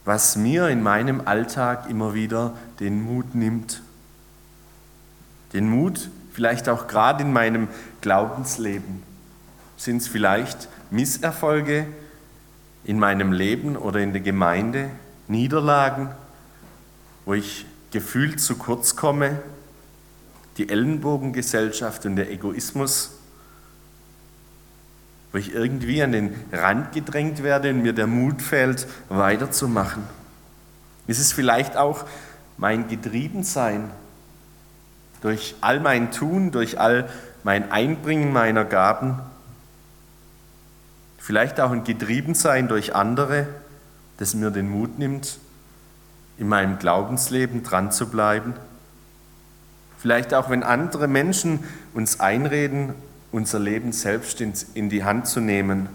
was 0.04 0.36
mir 0.36 0.68
in 0.68 0.84
meinem 0.84 1.22
Alltag 1.26 1.90
immer 1.90 2.14
wieder 2.14 2.54
den 2.80 3.02
Mut 3.02 3.34
nimmt? 3.34 3.82
Den 5.54 5.70
Mut, 5.70 6.10
vielleicht 6.34 6.68
auch 6.68 6.88
gerade 6.88 7.24
in 7.24 7.32
meinem 7.32 7.70
Glaubensleben. 8.02 9.04
Sind 9.78 9.98
es 9.98 10.08
vielleicht 10.08 10.68
Misserfolge 10.90 11.88
in 12.84 13.00
meinem 13.00 13.32
Leben 13.32 13.78
oder 13.78 14.00
in 14.00 14.12
der 14.12 14.22
Gemeinde, 14.22 14.90
Niederlagen, 15.28 16.10
wo 17.26 17.34
ich 17.34 17.66
gefühlt 17.92 18.40
zu 18.40 18.56
kurz 18.56 18.96
komme, 18.96 19.40
die 20.58 20.70
Ellenbogengesellschaft 20.70 22.06
und 22.06 22.16
der 22.16 22.32
Egoismus, 22.32 23.12
wo 25.32 25.38
ich 25.38 25.54
irgendwie 25.54 26.04
an 26.04 26.12
den 26.12 26.36
Rand 26.52 26.92
gedrängt 26.92 27.44
werde 27.44 27.70
und 27.70 27.84
mir 27.84 27.94
der 27.94 28.08
Mut 28.08 28.42
fehlt, 28.42 28.88
weiterzumachen. 29.10 30.04
Ist 31.08 31.20
es 31.20 31.32
vielleicht 31.32 31.78
auch 31.78 32.06
mein 32.58 32.88
Getriebensein 32.88 33.90
durch 35.22 35.56
all 35.62 35.80
mein 35.80 36.12
Tun, 36.12 36.52
durch 36.52 36.80
all 36.80 37.10
mein 37.44 37.72
Einbringen 37.72 38.34
meiner 38.34 38.66
Gaben, 38.66 39.20
vielleicht 41.18 41.60
auch 41.60 41.72
ein 41.72 41.84
Getriebensein 41.84 42.68
durch 42.68 42.96
andere, 42.96 43.48
das 44.18 44.34
mir 44.34 44.52
den 44.52 44.70
Mut 44.70 45.00
nimmt, 45.00 45.40
in 46.42 46.48
meinem 46.48 46.80
Glaubensleben 46.80 47.62
dran 47.62 47.92
zu 47.92 48.10
bleiben. 48.10 48.56
Vielleicht 50.00 50.34
auch, 50.34 50.50
wenn 50.50 50.64
andere 50.64 51.08
Menschen 51.08 51.60
uns 51.94 52.20
einreden, 52.20 52.96
unser 53.32 53.60
Leben 53.60 53.92
selbst 53.92 54.42
in 54.42 54.90
die 54.90 55.04
Hand 55.04 55.28
zu 55.28 55.40
nehmen, 55.40 55.88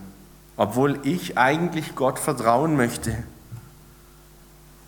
obwohl 0.56 1.00
ich 1.02 1.36
eigentlich 1.36 1.96
Gott 1.96 2.20
vertrauen 2.20 2.76
möchte. 2.76 3.24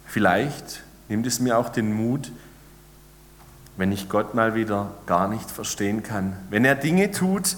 Vielleicht 0.07 0.85
nimmt 1.09 1.27
es 1.27 1.41
mir 1.41 1.59
auch 1.59 1.71
den 1.71 1.93
Mut, 1.93 2.31
wenn 3.77 3.91
ich 3.91 4.09
Gott 4.09 4.35
mal 4.35 4.55
wieder 4.55 4.93
gar 5.07 5.27
nicht 5.27 5.51
verstehen 5.51 6.05
kann. 6.05 6.37
Wenn 6.51 6.65
er 6.65 6.77
Dinge 6.77 7.11
tut, 7.11 7.57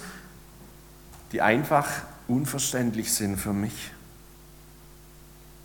die 1.32 1.42
einfach 1.42 1.86
unverständlich 2.28 3.12
sind 3.12 3.36
für 3.36 3.52
mich. 3.52 3.90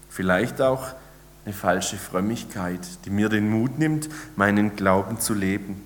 Vielleicht 0.09 0.59
auch 0.59 0.95
eine 1.45 1.53
falsche 1.53 1.97
Frömmigkeit, 1.97 2.81
die 3.05 3.11
mir 3.11 3.29
den 3.29 3.49
Mut 3.49 3.77
nimmt, 3.77 4.09
meinen 4.35 4.75
Glauben 4.75 5.19
zu 5.19 5.35
leben. 5.35 5.81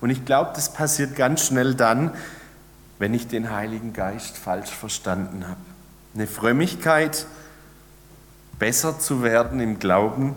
Und 0.00 0.10
ich 0.10 0.24
glaube, 0.24 0.52
das 0.54 0.72
passiert 0.72 1.16
ganz 1.16 1.46
schnell 1.46 1.74
dann, 1.74 2.12
wenn 2.98 3.14
ich 3.14 3.26
den 3.26 3.50
Heiligen 3.50 3.94
Geist 3.94 4.36
falsch 4.36 4.70
verstanden 4.70 5.48
habe. 5.48 5.60
Eine 6.14 6.26
Frömmigkeit, 6.26 7.26
besser 8.58 8.98
zu 8.98 9.22
werden 9.22 9.60
im 9.60 9.78
Glauben, 9.78 10.36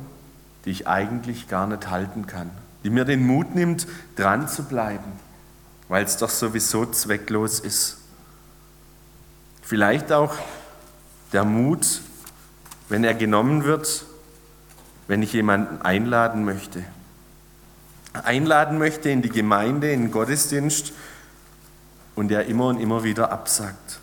die 0.63 0.71
ich 0.71 0.87
eigentlich 0.87 1.49
gar 1.49 1.67
nicht 1.67 1.89
halten 1.89 2.27
kann, 2.27 2.49
die 2.83 2.89
mir 2.89 3.03
den 3.03 3.25
Mut 3.25 3.55
nimmt, 3.55 3.87
dran 4.15 4.47
zu 4.47 4.63
bleiben, 4.63 5.11
weil 5.89 6.05
es 6.05 6.17
doch 6.17 6.29
sowieso 6.29 6.85
zwecklos 6.85 7.59
ist. 7.59 7.97
Vielleicht 9.63 10.11
auch 10.11 10.35
der 11.33 11.43
Mut, 11.43 12.01
wenn 12.89 13.03
er 13.03 13.15
genommen 13.15 13.63
wird, 13.63 14.05
wenn 15.11 15.21
ich 15.23 15.33
jemanden 15.33 15.81
einladen 15.81 16.45
möchte. 16.45 16.85
Einladen 18.13 18.77
möchte 18.77 19.09
in 19.09 19.21
die 19.21 19.27
Gemeinde, 19.27 19.91
in 19.91 20.03
den 20.03 20.11
Gottesdienst 20.11 20.93
und 22.15 22.31
er 22.31 22.45
immer 22.45 22.67
und 22.67 22.79
immer 22.79 23.03
wieder 23.03 23.29
absagt. 23.29 23.99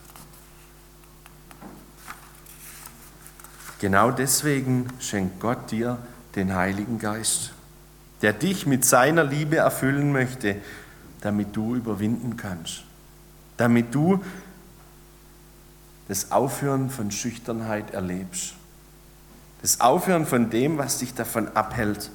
Genau 3.81 4.11
deswegen 4.11 4.89
schenkt 5.01 5.41
Gott 5.41 5.71
dir 5.71 5.97
den 6.37 6.55
Heiligen 6.55 6.99
Geist, 6.99 7.55
der 8.21 8.35
dich 8.35 8.67
mit 8.67 8.85
seiner 8.85 9.25
Liebe 9.25 9.57
erfüllen 9.57 10.13
möchte, 10.13 10.57
damit 11.23 11.57
du 11.57 11.75
überwinden 11.75 12.37
kannst, 12.37 12.85
damit 13.57 13.95
du 13.95 14.23
das 16.09 16.33
Aufhören 16.33 16.91
von 16.91 17.11
Schüchternheit 17.11 17.93
erlebst 17.93 18.58
das 19.63 19.81
Aufhören 19.81 20.27
von 20.27 20.51
dem, 20.51 20.79
was 20.79 20.99
dich 20.99 21.15
davon 21.15 21.49
abhält, 21.57 22.11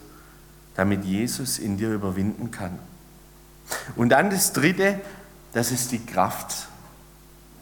damit 0.75 1.03
Jesus 1.03 1.59
in 1.59 1.77
dir 1.77 1.91
überwinden 1.91 2.51
kann. 2.51 2.79
Und 3.95 4.09
dann 4.09 4.29
das 4.29 4.53
Dritte, 4.53 4.99
das 5.53 5.71
ist 5.71 5.91
die 5.91 6.05
Kraft. 6.05 6.67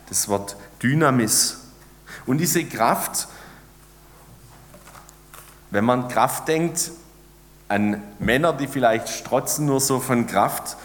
Das 0.10 0.28
Wort 0.28 0.56
Dynamis. 0.82 1.58
Und 2.26 2.38
diese 2.38 2.66
Kraft, 2.66 3.28
wenn 5.72 5.86
man 5.86 6.08
Kraft 6.08 6.48
denkt, 6.48 6.92
an 7.68 8.04
Männer, 8.20 8.52
die 8.52 8.68
vielleicht 8.68 9.08
strotzen 9.08 9.66
nur 9.66 9.80
so 9.80 10.02
von 10.02 10.28
Kraft, 10.28 10.76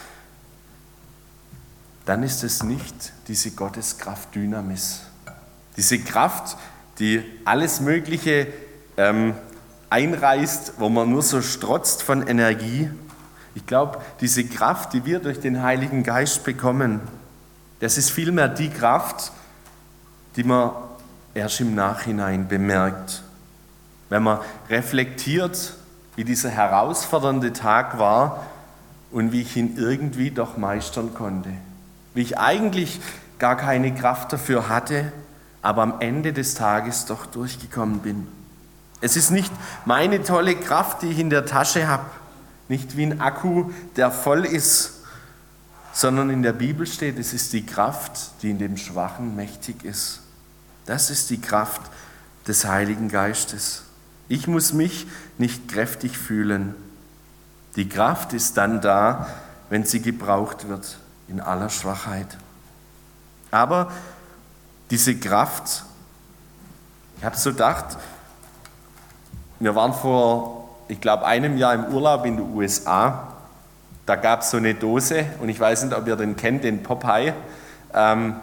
dann 2.04 2.22
ist 2.22 2.44
es 2.44 2.62
nicht 2.62 3.12
diese 3.26 3.50
Gotteskraft 3.50 4.32
Dynamis. 4.34 5.00
Diese 5.76 5.98
Kraft, 5.98 6.56
die 7.00 7.24
alles 7.44 7.80
Mögliche 7.80 8.46
ähm, 8.96 9.34
einreißt, 9.90 10.74
wo 10.78 10.88
man 10.88 11.10
nur 11.10 11.22
so 11.22 11.42
strotzt 11.42 12.02
von 12.02 12.26
Energie. 12.26 12.90
Ich 13.54 13.66
glaube, 13.66 14.00
diese 14.20 14.44
Kraft, 14.44 14.92
die 14.92 15.04
wir 15.04 15.20
durch 15.20 15.40
den 15.40 15.62
Heiligen 15.62 16.02
Geist 16.02 16.44
bekommen, 16.44 17.00
das 17.80 17.98
ist 17.98 18.10
vielmehr 18.10 18.48
die 18.48 18.70
Kraft, 18.70 19.32
die 20.36 20.44
man 20.44 20.70
erst 21.34 21.60
im 21.60 21.74
Nachhinein 21.74 22.48
bemerkt. 22.48 23.22
Wenn 24.08 24.22
man 24.22 24.40
reflektiert, 24.68 25.74
wie 26.16 26.24
dieser 26.24 26.50
herausfordernde 26.50 27.52
Tag 27.52 27.98
war 27.98 28.46
und 29.10 29.32
wie 29.32 29.42
ich 29.42 29.56
ihn 29.56 29.76
irgendwie 29.76 30.30
doch 30.30 30.56
meistern 30.56 31.14
konnte. 31.14 31.50
Wie 32.14 32.22
ich 32.22 32.38
eigentlich 32.38 33.00
gar 33.38 33.56
keine 33.56 33.94
Kraft 33.94 34.32
dafür 34.32 34.68
hatte, 34.68 35.12
aber 35.60 35.82
am 35.82 36.00
Ende 36.00 36.32
des 36.32 36.54
Tages 36.54 37.04
doch 37.04 37.26
durchgekommen 37.26 37.98
bin. 37.98 38.26
Es 39.00 39.16
ist 39.16 39.30
nicht 39.30 39.52
meine 39.84 40.22
tolle 40.22 40.56
Kraft, 40.56 41.02
die 41.02 41.08
ich 41.08 41.18
in 41.18 41.30
der 41.30 41.46
Tasche 41.46 41.86
habe, 41.86 42.06
nicht 42.68 42.96
wie 42.96 43.04
ein 43.04 43.20
Akku, 43.20 43.70
der 43.96 44.10
voll 44.10 44.44
ist, 44.44 45.02
sondern 45.92 46.30
in 46.30 46.42
der 46.42 46.52
Bibel 46.52 46.86
steht, 46.86 47.18
es 47.18 47.32
ist 47.32 47.52
die 47.52 47.64
Kraft, 47.64 48.42
die 48.42 48.50
in 48.50 48.58
dem 48.58 48.76
Schwachen 48.76 49.36
mächtig 49.36 49.84
ist. 49.84 50.20
Das 50.84 51.10
ist 51.10 51.30
die 51.30 51.40
Kraft 51.40 51.80
des 52.46 52.64
Heiligen 52.64 53.08
Geistes. 53.08 53.82
Ich 54.28 54.46
muss 54.46 54.72
mich 54.72 55.06
nicht 55.38 55.68
kräftig 55.68 56.18
fühlen. 56.18 56.74
Die 57.76 57.88
Kraft 57.88 58.32
ist 58.32 58.56
dann 58.56 58.80
da, 58.80 59.28
wenn 59.70 59.84
sie 59.84 60.00
gebraucht 60.00 60.68
wird, 60.68 60.98
in 61.28 61.40
aller 61.40 61.70
Schwachheit. 61.70 62.36
Aber 63.50 63.92
diese 64.90 65.16
Kraft, 65.16 65.84
ich 67.18 67.24
habe 67.24 67.36
so 67.36 67.50
gedacht, 67.50 67.96
wir 69.58 69.74
waren 69.74 69.92
vor, 69.92 70.68
ich 70.88 71.00
glaube, 71.00 71.24
einem 71.24 71.56
Jahr 71.56 71.74
im 71.74 71.86
Urlaub 71.86 72.26
in 72.26 72.36
den 72.36 72.54
USA. 72.54 73.28
Da 74.04 74.16
gab 74.16 74.42
es 74.42 74.50
so 74.50 74.58
eine 74.58 74.74
Dose 74.74 75.24
und 75.40 75.48
ich 75.48 75.58
weiß 75.58 75.84
nicht, 75.84 75.96
ob 75.96 76.06
ihr 76.06 76.16
den 76.16 76.36
kennt, 76.36 76.64
den 76.64 76.82
Popeye. 76.82 77.32
Ähm, 77.94 78.36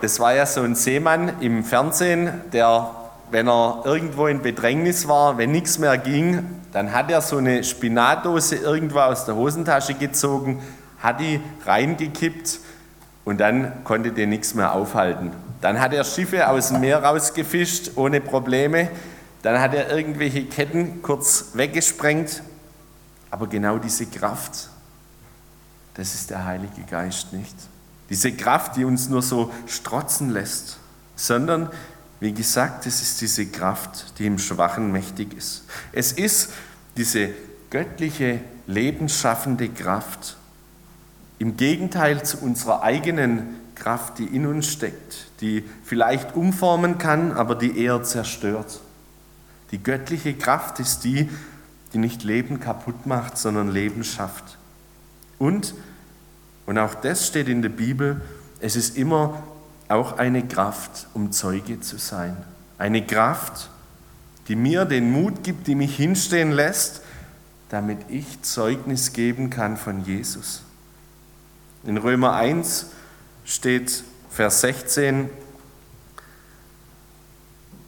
das 0.00 0.18
war 0.18 0.34
ja 0.34 0.46
so 0.46 0.62
ein 0.62 0.74
Seemann 0.74 1.40
im 1.40 1.62
Fernsehen, 1.62 2.30
der, 2.52 2.90
wenn 3.30 3.48
er 3.48 3.82
irgendwo 3.84 4.26
in 4.26 4.42
Bedrängnis 4.42 5.06
war, 5.06 5.38
wenn 5.38 5.52
nichts 5.52 5.78
mehr 5.78 5.98
ging, 5.98 6.60
dann 6.72 6.92
hat 6.92 7.10
er 7.10 7.20
so 7.20 7.36
eine 7.36 7.62
Spinatdose 7.64 8.56
irgendwo 8.56 9.00
aus 9.00 9.24
der 9.24 9.36
Hosentasche 9.36 9.94
gezogen, 9.94 10.62
hat 11.00 11.20
die 11.20 11.40
reingekippt 11.66 12.60
und 13.24 13.38
dann 13.40 13.84
konnte 13.84 14.12
der 14.12 14.26
nichts 14.26 14.54
mehr 14.54 14.74
aufhalten. 14.74 15.32
Dann 15.60 15.80
hat 15.80 15.92
er 15.92 16.04
Schiffe 16.04 16.48
aus 16.48 16.68
dem 16.68 16.80
Meer 16.80 17.02
rausgefischt, 17.02 17.92
ohne 17.96 18.20
Probleme. 18.20 18.88
Dann 19.42 19.60
hat 19.60 19.74
er 19.74 19.90
irgendwelche 19.90 20.44
Ketten 20.44 21.02
kurz 21.02 21.50
weggesprengt. 21.54 22.42
Aber 23.30 23.46
genau 23.46 23.78
diese 23.78 24.06
Kraft, 24.06 24.68
das 25.94 26.14
ist 26.14 26.30
der 26.30 26.44
Heilige 26.44 26.82
Geist 26.82 27.32
nicht. 27.32 27.54
Diese 28.08 28.32
Kraft, 28.32 28.76
die 28.76 28.84
uns 28.84 29.08
nur 29.08 29.22
so 29.22 29.52
strotzen 29.66 30.30
lässt, 30.30 30.78
sondern, 31.14 31.70
wie 32.18 32.32
gesagt, 32.32 32.86
es 32.86 33.00
ist 33.00 33.20
diese 33.20 33.46
Kraft, 33.46 34.18
die 34.18 34.26
im 34.26 34.38
Schwachen 34.38 34.90
mächtig 34.90 35.32
ist. 35.32 35.64
Es 35.92 36.12
ist 36.12 36.50
diese 36.96 37.30
göttliche, 37.70 38.40
lebensschaffende 38.66 39.68
Kraft, 39.68 40.36
im 41.38 41.56
Gegenteil 41.56 42.22
zu 42.24 42.38
unserer 42.38 42.82
eigenen 42.82 43.60
Kraft, 43.74 44.18
die 44.18 44.26
in 44.26 44.46
uns 44.46 44.66
steckt, 44.66 45.26
die 45.40 45.64
vielleicht 45.84 46.34
umformen 46.34 46.98
kann, 46.98 47.32
aber 47.32 47.54
die 47.54 47.78
eher 47.78 48.02
zerstört. 48.02 48.80
Die 49.70 49.82
göttliche 49.82 50.34
Kraft 50.34 50.80
ist 50.80 51.04
die, 51.04 51.28
die 51.92 51.98
nicht 51.98 52.24
Leben 52.24 52.60
kaputt 52.60 53.06
macht, 53.06 53.38
sondern 53.38 53.70
Leben 53.70 54.04
schafft. 54.04 54.58
Und, 55.38 55.74
und 56.66 56.78
auch 56.78 56.94
das 56.94 57.26
steht 57.26 57.48
in 57.48 57.62
der 57.62 57.68
Bibel, 57.68 58.20
es 58.60 58.76
ist 58.76 58.96
immer 58.96 59.42
auch 59.88 60.18
eine 60.18 60.46
Kraft, 60.46 61.08
um 61.14 61.32
Zeuge 61.32 61.80
zu 61.80 61.98
sein. 61.98 62.36
Eine 62.78 63.04
Kraft, 63.04 63.70
die 64.48 64.56
mir 64.56 64.84
den 64.84 65.10
Mut 65.10 65.42
gibt, 65.42 65.66
die 65.66 65.74
mich 65.74 65.96
hinstehen 65.96 66.52
lässt, 66.52 67.02
damit 67.68 67.98
ich 68.08 68.42
Zeugnis 68.42 69.12
geben 69.12 69.50
kann 69.50 69.76
von 69.76 70.04
Jesus. 70.04 70.62
In 71.84 71.96
Römer 71.96 72.34
1 72.34 72.86
steht 73.44 74.04
Vers 74.28 74.60
16, 74.60 75.30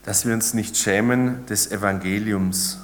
dass 0.04 0.26
wir 0.26 0.34
uns 0.34 0.54
nicht 0.54 0.76
schämen 0.76 1.46
des 1.46 1.70
Evangeliums. 1.70 2.78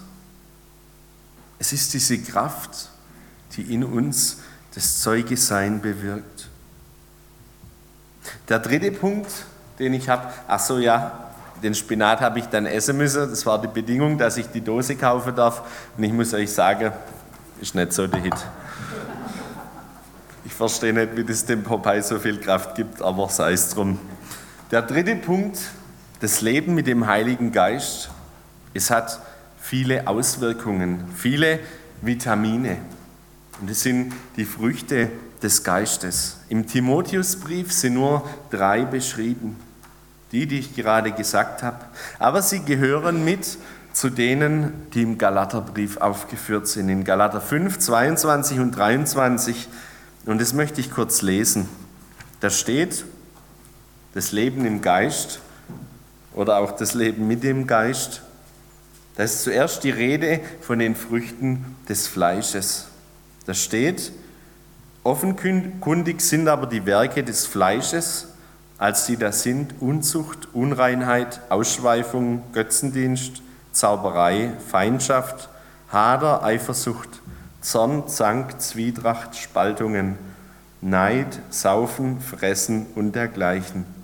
Es 1.58 1.72
ist 1.72 1.92
diese 1.94 2.18
Kraft, 2.18 2.90
die 3.56 3.74
in 3.74 3.82
uns 3.82 4.38
das 4.74 5.00
Zeugesein 5.00 5.80
bewirkt. 5.80 6.48
Der 8.48 8.58
dritte 8.58 8.92
Punkt, 8.92 9.30
den 9.78 9.94
ich 9.94 10.08
habe, 10.08 10.28
ach 10.46 10.60
so 10.60 10.78
ja, 10.78 11.28
den 11.62 11.74
Spinat 11.74 12.20
habe 12.20 12.38
ich 12.38 12.46
dann 12.46 12.66
essen 12.66 12.96
müssen. 12.96 13.28
Das 13.28 13.44
war 13.44 13.60
die 13.60 13.68
Bedingung, 13.68 14.18
dass 14.18 14.36
ich 14.36 14.46
die 14.46 14.60
Dose 14.60 14.94
kaufen 14.94 15.34
darf. 15.34 15.62
Und 15.96 16.04
ich 16.04 16.12
muss 16.12 16.32
euch 16.34 16.52
sagen, 16.52 16.92
ist 17.60 17.74
nicht 17.74 17.92
so 17.92 18.06
der 18.06 18.20
Hit. 18.20 18.34
Ich 20.44 20.54
verstehe 20.54 20.92
nicht, 20.92 21.16
wie 21.16 21.24
das 21.24 21.44
dem 21.44 21.62
Popeye 21.62 22.02
so 22.02 22.18
viel 22.18 22.38
Kraft 22.38 22.74
gibt, 22.76 23.02
aber 23.02 23.28
sei 23.28 23.52
es 23.52 23.70
drum. 23.70 23.98
Der 24.70 24.82
dritte 24.82 25.16
Punkt, 25.16 25.58
das 26.20 26.40
Leben 26.40 26.74
mit 26.74 26.86
dem 26.86 27.06
Heiligen 27.06 27.52
Geist. 27.52 28.10
Es 28.74 28.90
hat 28.90 29.20
viele 29.60 30.06
Auswirkungen, 30.06 31.04
viele 31.14 31.60
Vitamine. 32.02 32.78
Und 33.60 33.70
es 33.70 33.82
sind 33.82 34.12
die 34.36 34.44
Früchte 34.44 35.10
des 35.42 35.64
Geistes. 35.64 36.38
Im 36.48 36.66
Timotheusbrief 36.66 37.72
sind 37.72 37.94
nur 37.94 38.28
drei 38.50 38.84
beschrieben, 38.84 39.56
die, 40.32 40.46
die 40.46 40.60
ich 40.60 40.74
gerade 40.74 41.12
gesagt 41.12 41.62
habe. 41.62 41.84
Aber 42.18 42.42
sie 42.42 42.64
gehören 42.64 43.24
mit 43.24 43.58
zu 43.92 44.10
denen, 44.10 44.86
die 44.94 45.02
im 45.02 45.18
Galaterbrief 45.18 45.96
aufgeführt 45.96 46.68
sind. 46.68 46.88
In 46.88 47.04
Galater 47.04 47.40
5, 47.40 47.78
22 47.78 48.60
und 48.60 48.72
23 48.72 49.68
und 50.28 50.40
das 50.40 50.52
möchte 50.52 50.80
ich 50.80 50.90
kurz 50.90 51.22
lesen. 51.22 51.68
Da 52.40 52.50
steht, 52.50 53.06
das 54.12 54.32
Leben 54.32 54.66
im 54.66 54.82
Geist 54.82 55.40
oder 56.38 56.58
auch 56.58 56.70
das 56.70 56.94
Leben 56.94 57.26
mit 57.26 57.42
dem 57.42 57.66
Geist. 57.66 58.22
Da 59.16 59.24
ist 59.24 59.42
zuerst 59.42 59.82
die 59.82 59.90
Rede 59.90 60.40
von 60.60 60.78
den 60.78 60.94
Früchten 60.94 61.76
des 61.88 62.06
Fleisches. 62.06 62.86
Da 63.44 63.54
steht, 63.54 64.12
offenkundig 65.02 66.20
sind 66.20 66.46
aber 66.46 66.68
die 66.68 66.86
Werke 66.86 67.24
des 67.24 67.44
Fleisches, 67.44 68.28
als 68.78 69.06
die 69.06 69.16
da 69.16 69.32
sind 69.32 69.74
Unzucht, 69.80 70.46
Unreinheit, 70.52 71.40
Ausschweifung, 71.48 72.44
Götzendienst, 72.52 73.42
Zauberei, 73.72 74.52
Feindschaft, 74.70 75.48
Hader, 75.90 76.44
Eifersucht, 76.44 77.20
Zorn, 77.62 78.06
Zank, 78.06 78.60
Zwietracht, 78.60 79.34
Spaltungen, 79.34 80.16
Neid, 80.80 81.40
Saufen, 81.50 82.20
Fressen 82.20 82.86
und 82.94 83.16
dergleichen. 83.16 83.97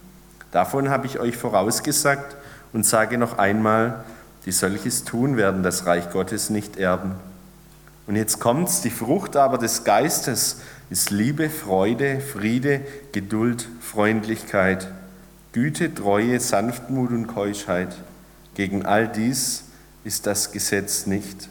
Davon 0.54 0.88
habe 0.88 1.06
ich 1.08 1.18
euch 1.18 1.36
vorausgesagt 1.36 2.36
und 2.72 2.86
sage 2.86 3.18
noch 3.18 3.38
einmal, 3.38 4.04
die 4.46 4.52
solches 4.52 5.02
tun 5.02 5.36
werden 5.36 5.64
das 5.64 5.84
Reich 5.84 6.10
Gottes 6.10 6.48
nicht 6.48 6.76
erben. 6.76 7.16
Und 8.06 8.14
jetzt 8.14 8.38
kommt's, 8.38 8.80
die 8.80 8.90
Frucht 8.90 9.34
aber 9.34 9.58
des 9.58 9.82
Geistes 9.82 10.60
ist 10.90 11.10
Liebe, 11.10 11.50
Freude, 11.50 12.20
Friede, 12.20 12.82
Geduld, 13.10 13.68
Freundlichkeit, 13.80 14.86
Güte, 15.50 15.92
Treue, 15.92 16.38
Sanftmut 16.38 17.10
und 17.10 17.26
Keuschheit. 17.26 17.96
Gegen 18.54 18.86
all 18.86 19.08
dies 19.08 19.64
ist 20.04 20.24
das 20.24 20.52
Gesetz 20.52 21.06
nicht. 21.06 21.48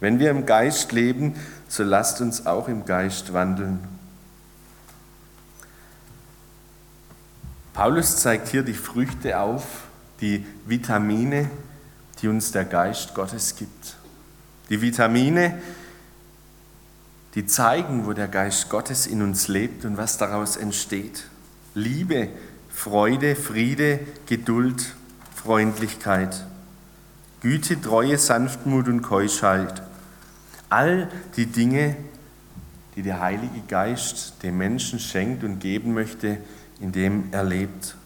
Wenn 0.00 0.18
wir 0.18 0.30
im 0.30 0.46
Geist 0.46 0.92
leben, 0.92 1.34
so 1.68 1.82
lasst 1.82 2.22
uns 2.22 2.46
auch 2.46 2.68
im 2.68 2.86
Geist 2.86 3.34
wandeln. 3.34 3.80
Paulus 7.74 8.18
zeigt 8.18 8.48
hier 8.48 8.62
die 8.62 8.72
Früchte 8.72 9.40
auf, 9.40 9.64
die 10.20 10.46
Vitamine, 10.64 11.50
die 12.22 12.28
uns 12.28 12.52
der 12.52 12.64
Geist 12.64 13.14
Gottes 13.14 13.56
gibt. 13.56 13.96
Die 14.70 14.80
Vitamine, 14.80 15.60
die 17.34 17.46
zeigen, 17.46 18.06
wo 18.06 18.12
der 18.12 18.28
Geist 18.28 18.70
Gottes 18.70 19.08
in 19.08 19.22
uns 19.22 19.48
lebt 19.48 19.84
und 19.84 19.96
was 19.96 20.18
daraus 20.18 20.56
entsteht. 20.56 21.24
Liebe, 21.74 22.28
Freude, 22.70 23.34
Friede, 23.34 23.98
Geduld, 24.26 24.94
Freundlichkeit, 25.34 26.46
Güte, 27.40 27.80
Treue, 27.80 28.18
Sanftmut 28.18 28.86
und 28.86 29.02
Keuschheit. 29.02 29.82
All 30.70 31.10
die 31.36 31.46
Dinge, 31.46 31.96
die 32.94 33.02
der 33.02 33.20
Heilige 33.20 33.60
Geist 33.66 34.44
dem 34.44 34.58
Menschen 34.58 35.00
schenkt 35.00 35.42
und 35.42 35.58
geben 35.58 35.92
möchte, 35.92 36.38
indem 36.80 37.28
er 37.32 37.44
lebt. 37.44 37.96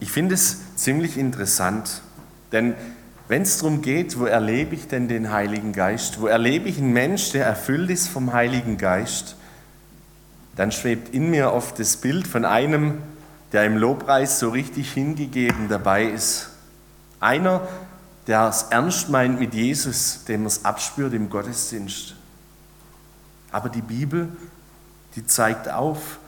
Ich 0.00 0.12
finde 0.12 0.34
es 0.34 0.58
ziemlich 0.76 1.18
interessant, 1.18 2.02
denn 2.52 2.74
wenn 3.26 3.42
es 3.42 3.58
darum 3.58 3.82
geht, 3.82 4.18
wo 4.18 4.24
erlebe 4.24 4.74
ich 4.74 4.88
denn 4.88 5.08
den 5.08 5.30
Heiligen 5.30 5.72
Geist, 5.72 6.20
wo 6.20 6.26
erlebe 6.26 6.68
ich 6.68 6.78
einen 6.78 6.92
Mensch, 6.92 7.32
der 7.32 7.44
erfüllt 7.44 7.90
ist 7.90 8.08
vom 8.08 8.32
Heiligen 8.32 8.78
Geist, 8.78 9.36
dann 10.56 10.72
schwebt 10.72 11.14
in 11.14 11.30
mir 11.30 11.52
oft 11.52 11.78
das 11.78 11.96
Bild 11.98 12.26
von 12.26 12.44
einem, 12.44 13.02
der 13.52 13.64
im 13.64 13.76
Lobpreis 13.76 14.38
so 14.38 14.50
richtig 14.50 14.92
hingegeben 14.92 15.68
dabei 15.68 16.04
ist. 16.04 16.50
Einer, 17.20 17.66
der 18.26 18.48
es 18.48 18.64
ernst 18.70 19.08
meint 19.08 19.38
mit 19.38 19.54
Jesus, 19.54 20.24
dem 20.26 20.42
er 20.42 20.48
es 20.48 20.64
abspürt 20.64 21.12
im 21.14 21.28
Gottesdienst. 21.30 22.14
Aber 23.50 23.68
die 23.68 23.82
Bibel, 23.82 24.28
die 25.16 25.26
zeigt 25.26 25.70
auf, 25.70 26.18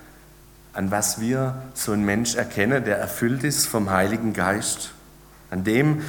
an 0.72 0.90
was 0.90 1.20
wir 1.20 1.62
so 1.74 1.92
ein 1.92 2.04
Mensch 2.04 2.36
erkennen, 2.36 2.84
der 2.84 2.98
erfüllt 2.98 3.44
ist 3.44 3.66
vom 3.66 3.90
Heiligen 3.90 4.32
Geist. 4.32 4.92
An 5.50 5.64
dem, 5.64 6.02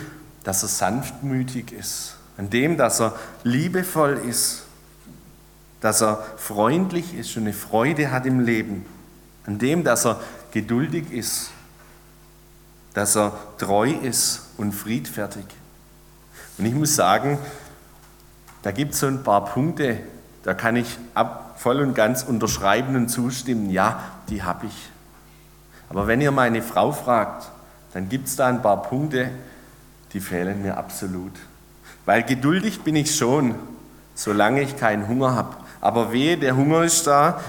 dass 0.43 0.63
er 0.63 0.69
sanftmütig 0.69 1.71
ist. 1.71 2.15
An 2.37 2.49
dem, 2.49 2.77
dass 2.77 3.01
er 3.01 3.15
liebevoll 3.43 4.21
ist. 4.27 4.63
Dass 5.81 6.01
er 6.01 6.23
freundlich 6.37 7.15
ist 7.15 7.35
und 7.37 7.43
eine 7.43 7.53
Freude 7.53 8.11
hat 8.11 8.25
im 8.25 8.39
Leben. 8.39 8.85
An 9.45 9.57
dem, 9.57 9.83
dass 9.83 10.05
er 10.05 10.19
geduldig 10.51 11.11
ist. 11.11 11.49
Dass 12.93 13.15
er 13.15 13.33
treu 13.57 13.89
ist 13.89 14.49
und 14.57 14.73
friedfertig. 14.73 15.45
Und 16.57 16.65
ich 16.65 16.73
muss 16.73 16.95
sagen, 16.95 17.39
da 18.61 18.71
gibt 18.71 18.93
es 18.93 18.99
so 18.99 19.07
ein 19.07 19.23
paar 19.23 19.45
Punkte, 19.45 19.99
da 20.43 20.53
kann 20.53 20.75
ich 20.75 20.97
ab, 21.13 21.55
voll 21.57 21.81
und 21.81 21.93
ganz 21.93 22.23
unterschreiben 22.23 22.95
und 22.95 23.09
zustimmen. 23.09 23.69
Ja, 23.69 23.99
die 24.29 24.43
habe 24.43 24.65
ich. 24.65 24.89
Aber 25.89 26.07
wenn 26.07 26.21
ihr 26.21 26.31
meine 26.31 26.61
Frau 26.61 26.91
fragt, 26.91 27.49
dann 27.93 28.09
gibt 28.09 28.27
es 28.27 28.35
da 28.35 28.47
ein 28.47 28.61
paar 28.61 28.81
Punkte, 28.81 29.29
die 30.13 30.19
fehlen 30.19 30.61
mir 30.63 30.77
absolut. 30.77 31.33
Weil 32.05 32.23
geduldig 32.23 32.81
bin 32.81 32.95
ich 32.95 33.15
schon, 33.15 33.55
solange 34.15 34.61
ich 34.61 34.77
keinen 34.77 35.07
Hunger 35.07 35.35
habe. 35.35 35.55
Aber 35.79 36.11
wehe, 36.11 36.37
der 36.37 36.55
Hunger 36.55 36.83
ist 36.83 37.05
da, 37.07 37.41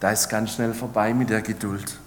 da 0.00 0.10
ist 0.10 0.28
ganz 0.28 0.54
schnell 0.54 0.74
vorbei 0.74 1.12
mit 1.14 1.30
der 1.30 1.42
Geduld. 1.42 1.98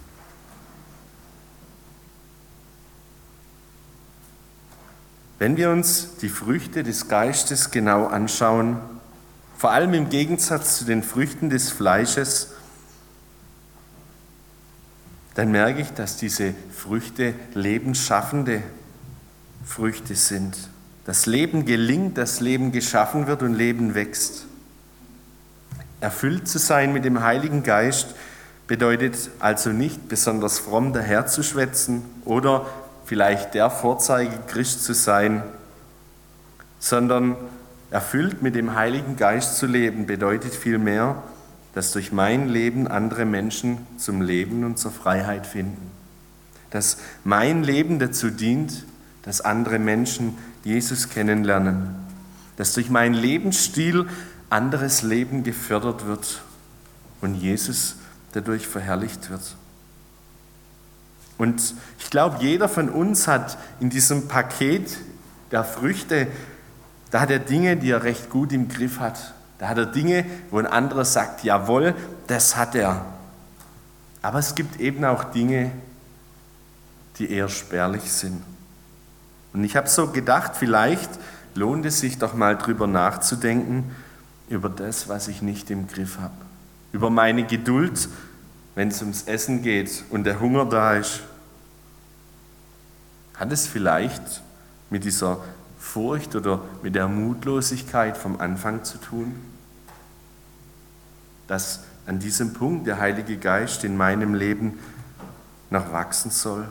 Wenn 5.40 5.56
wir 5.56 5.70
uns 5.70 6.18
die 6.18 6.30
Früchte 6.30 6.84
des 6.84 7.08
Geistes 7.08 7.70
genau 7.70 8.08
anschauen, 8.08 8.78
vor 9.58 9.72
allem 9.72 9.94
im 9.96 10.10
Gegensatz 10.10 10.78
zu 10.78 10.86
den 10.86 11.02
Früchten 11.02 11.50
des 11.50 11.72
Fleisches, 11.72 12.52
dann 15.34 15.52
merke 15.52 15.82
ich, 15.82 15.90
dass 15.92 16.18
diese 16.18 16.54
Früchte 16.72 17.34
lebensschaffende 17.54 18.62
Früchte 19.66 20.16
sind. 20.16 20.56
Das 21.06 21.26
Leben 21.26 21.66
gelingt, 21.66 22.18
das 22.18 22.40
Leben 22.40 22.72
geschaffen 22.72 23.28
wird 23.28 23.42
und 23.42 23.54
Leben 23.54 23.96
wächst. 23.96 24.46
Erfüllt 26.02 26.48
zu 26.48 26.60
sein 26.60 26.94
mit 26.94 27.06
dem 27.06 27.22
Heiligen 27.22 27.64
Geist 27.64 28.14
bedeutet 28.68 29.32
also 29.40 29.72
nicht 29.72 30.08
besonders 30.08 30.60
fromm 30.60 30.94
daherzuschwätzen 30.94 32.04
oder 32.26 32.68
vielleicht 33.06 33.56
der 33.56 33.72
Vorzeige-Christ 33.72 34.84
zu 34.84 34.94
sein, 34.94 35.42
sondern 36.80 37.36
erfüllt 37.90 38.42
mit 38.42 38.56
dem 38.56 38.76
Heiligen 38.76 39.16
Geist 39.16 39.58
zu 39.58 39.66
leben 39.66 40.06
bedeutet 40.06 40.54
vielmehr, 40.54 41.24
dass 41.74 41.92
durch 41.92 42.12
mein 42.12 42.50
Leben 42.50 42.88
andere 42.88 43.26
Menschen 43.26 43.78
zum 43.98 44.22
Leben 44.22 44.64
und 44.64 44.80
zur 44.80 44.92
Freiheit 44.92 45.46
finden. 45.46 45.92
Dass 46.72 46.98
mein 47.24 47.64
Leben 47.64 48.00
dazu 48.00 48.30
dient, 48.30 48.84
dass 49.22 49.42
andere 49.42 49.80
Menschen 49.80 50.38
Jesus 50.64 51.10
kennenlernen. 51.10 51.96
Dass 52.58 52.74
durch 52.74 52.90
meinen 52.90 53.14
Lebensstil 53.14 54.08
anderes 54.50 55.04
Leben 55.04 55.44
gefördert 55.44 56.08
wird 56.08 56.42
und 57.22 57.36
Jesus 57.36 57.98
dadurch 58.32 58.68
verherrlicht 58.68 59.30
wird. 59.30 59.56
Und 61.38 61.76
ich 62.00 62.10
glaube, 62.10 62.38
jeder 62.40 62.68
von 62.68 62.90
uns 62.90 63.28
hat 63.28 63.58
in 63.80 63.90
diesem 63.90 64.28
Paket 64.28 64.98
der 65.52 65.64
Früchte, 65.64 66.28
da 67.12 67.22
hat 67.22 67.32
er 67.32 67.40
Dinge, 67.40 67.78
die 67.78 67.92
er 67.92 68.04
recht 68.04 68.30
gut 68.30 68.52
im 68.52 68.68
Griff 68.68 69.00
hat. 69.00 69.34
Da 69.60 69.70
hat 69.70 69.78
er 69.78 69.86
Dinge, 69.86 70.26
wo 70.52 70.60
ein 70.60 70.68
anderer 70.68 71.06
sagt, 71.06 71.44
jawohl, 71.44 71.96
das 72.28 72.56
hat 72.56 72.76
er. 72.76 73.06
Aber 74.22 74.40
es 74.40 74.56
gibt 74.56 74.80
eben 74.80 75.04
auch 75.06 75.24
Dinge, 75.26 75.72
die 77.18 77.32
eher 77.32 77.50
spärlich 77.50 78.12
sind. 78.12 78.44
Und 79.54 79.64
ich 79.64 79.76
habe 79.76 79.88
so 79.88 80.08
gedacht, 80.08 80.56
vielleicht 80.56 81.10
lohnt 81.56 81.86
es 81.86 82.00
sich 82.00 82.20
doch 82.20 82.34
mal 82.34 82.58
drüber 82.58 82.88
nachzudenken, 82.88 83.96
über 84.50 84.70
das, 84.70 85.10
was 85.10 85.28
ich 85.28 85.42
nicht 85.42 85.72
im 85.72 85.88
Griff 85.88 86.20
habe. 86.20 86.34
Über 86.92 87.10
meine 87.10 87.46
Geduld, 87.46 88.08
wenn 88.76 88.90
es 88.90 89.02
ums 89.02 89.24
Essen 89.24 89.64
geht 89.64 90.04
und 90.10 90.24
der 90.24 90.40
Hunger 90.40 90.66
da 90.66 90.94
ist. 90.94 91.22
Hat 93.36 93.52
es 93.52 93.68
vielleicht 93.68 94.42
mit 94.90 95.04
dieser 95.04 95.40
Furcht 95.88 96.36
oder 96.36 96.62
mit 96.84 96.96
der 96.96 97.08
Mutlosigkeit 97.08 98.18
vom 98.18 98.40
Anfang 98.40 98.84
zu 98.84 98.98
tun? 98.98 99.36
Dass 101.48 101.80
an 102.06 102.20
diesem 102.20 102.54
Punkt 102.54 102.88
der 102.88 103.00
Heilige 103.00 103.38
Geist 103.38 103.84
in 103.84 103.96
meinem 103.96 104.34
Leben 104.34 104.80
noch 105.70 105.94
wachsen 105.94 106.30
soll? 106.30 106.68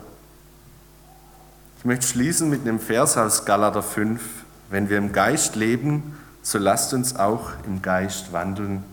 Ich 1.79 1.85
möchte 1.85 2.07
schließen 2.07 2.49
mit 2.49 2.61
einem 2.61 2.79
Vers 2.79 3.17
aus 3.17 3.45
Galater 3.45 3.83
5. 3.83 4.21
Wenn 4.69 4.89
wir 4.89 4.97
im 4.97 5.11
Geist 5.11 5.55
leben, 5.55 6.15
so 6.43 6.59
lasst 6.59 6.93
uns 6.93 7.15
auch 7.15 7.51
im 7.65 7.81
Geist 7.81 8.33
wandeln. 8.33 8.83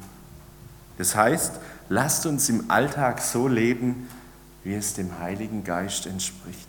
Das 0.96 1.14
heißt, 1.14 1.52
lasst 1.88 2.24
uns 2.24 2.48
im 2.48 2.70
Alltag 2.70 3.20
so 3.20 3.46
leben, 3.46 4.08
wie 4.62 4.74
es 4.74 4.94
dem 4.94 5.18
Heiligen 5.18 5.64
Geist 5.64 6.06
entspricht, 6.06 6.68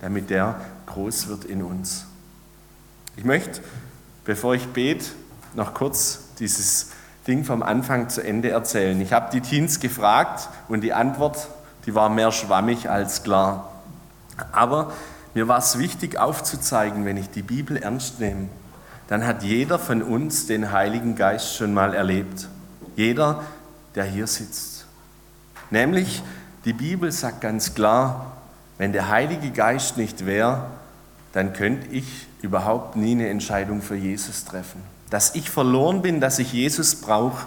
damit 0.00 0.30
der 0.30 0.60
groß 0.86 1.28
wird 1.28 1.44
in 1.44 1.62
uns. 1.62 2.06
Ich 3.16 3.24
möchte, 3.24 3.60
bevor 4.24 4.54
ich 4.54 4.66
bete, 4.68 5.06
noch 5.54 5.72
kurz 5.72 6.20
dieses 6.38 6.90
Ding 7.26 7.44
vom 7.44 7.62
Anfang 7.62 8.10
zu 8.10 8.22
Ende 8.22 8.50
erzählen. 8.50 9.00
Ich 9.00 9.12
habe 9.12 9.30
die 9.32 9.40
Teens 9.40 9.80
gefragt 9.80 10.48
und 10.68 10.82
die 10.82 10.92
Antwort, 10.92 11.48
die 11.86 11.94
war 11.94 12.10
mehr 12.10 12.30
schwammig 12.30 12.90
als 12.90 13.22
klar. 13.22 13.72
Aber 14.52 14.92
mir 15.32 15.48
war 15.48 15.58
es 15.58 15.78
wichtig 15.78 16.18
aufzuzeigen, 16.18 17.04
wenn 17.06 17.16
ich 17.16 17.30
die 17.30 17.42
Bibel 17.42 17.78
ernst 17.78 18.20
nehme, 18.20 18.48
dann 19.08 19.26
hat 19.26 19.42
jeder 19.42 19.78
von 19.78 20.02
uns 20.02 20.46
den 20.46 20.72
Heiligen 20.72 21.16
Geist 21.16 21.56
schon 21.56 21.72
mal 21.72 21.94
erlebt. 21.94 22.48
Jeder, 22.96 23.42
der 23.94 24.04
hier 24.04 24.26
sitzt. 24.26 24.84
Nämlich, 25.70 26.22
die 26.64 26.72
Bibel 26.72 27.10
sagt 27.12 27.40
ganz 27.40 27.74
klar, 27.74 28.32
wenn 28.78 28.92
der 28.92 29.08
Heilige 29.08 29.50
Geist 29.50 29.96
nicht 29.96 30.26
wäre, 30.26 30.66
dann 31.36 31.52
könnte 31.52 31.88
ich 31.88 32.26
überhaupt 32.40 32.96
nie 32.96 33.10
eine 33.10 33.28
Entscheidung 33.28 33.82
für 33.82 33.94
Jesus 33.94 34.46
treffen. 34.46 34.80
Dass 35.10 35.34
ich 35.34 35.50
verloren 35.50 36.00
bin, 36.00 36.18
dass 36.18 36.38
ich 36.38 36.54
Jesus 36.54 36.94
brauche, 36.94 37.46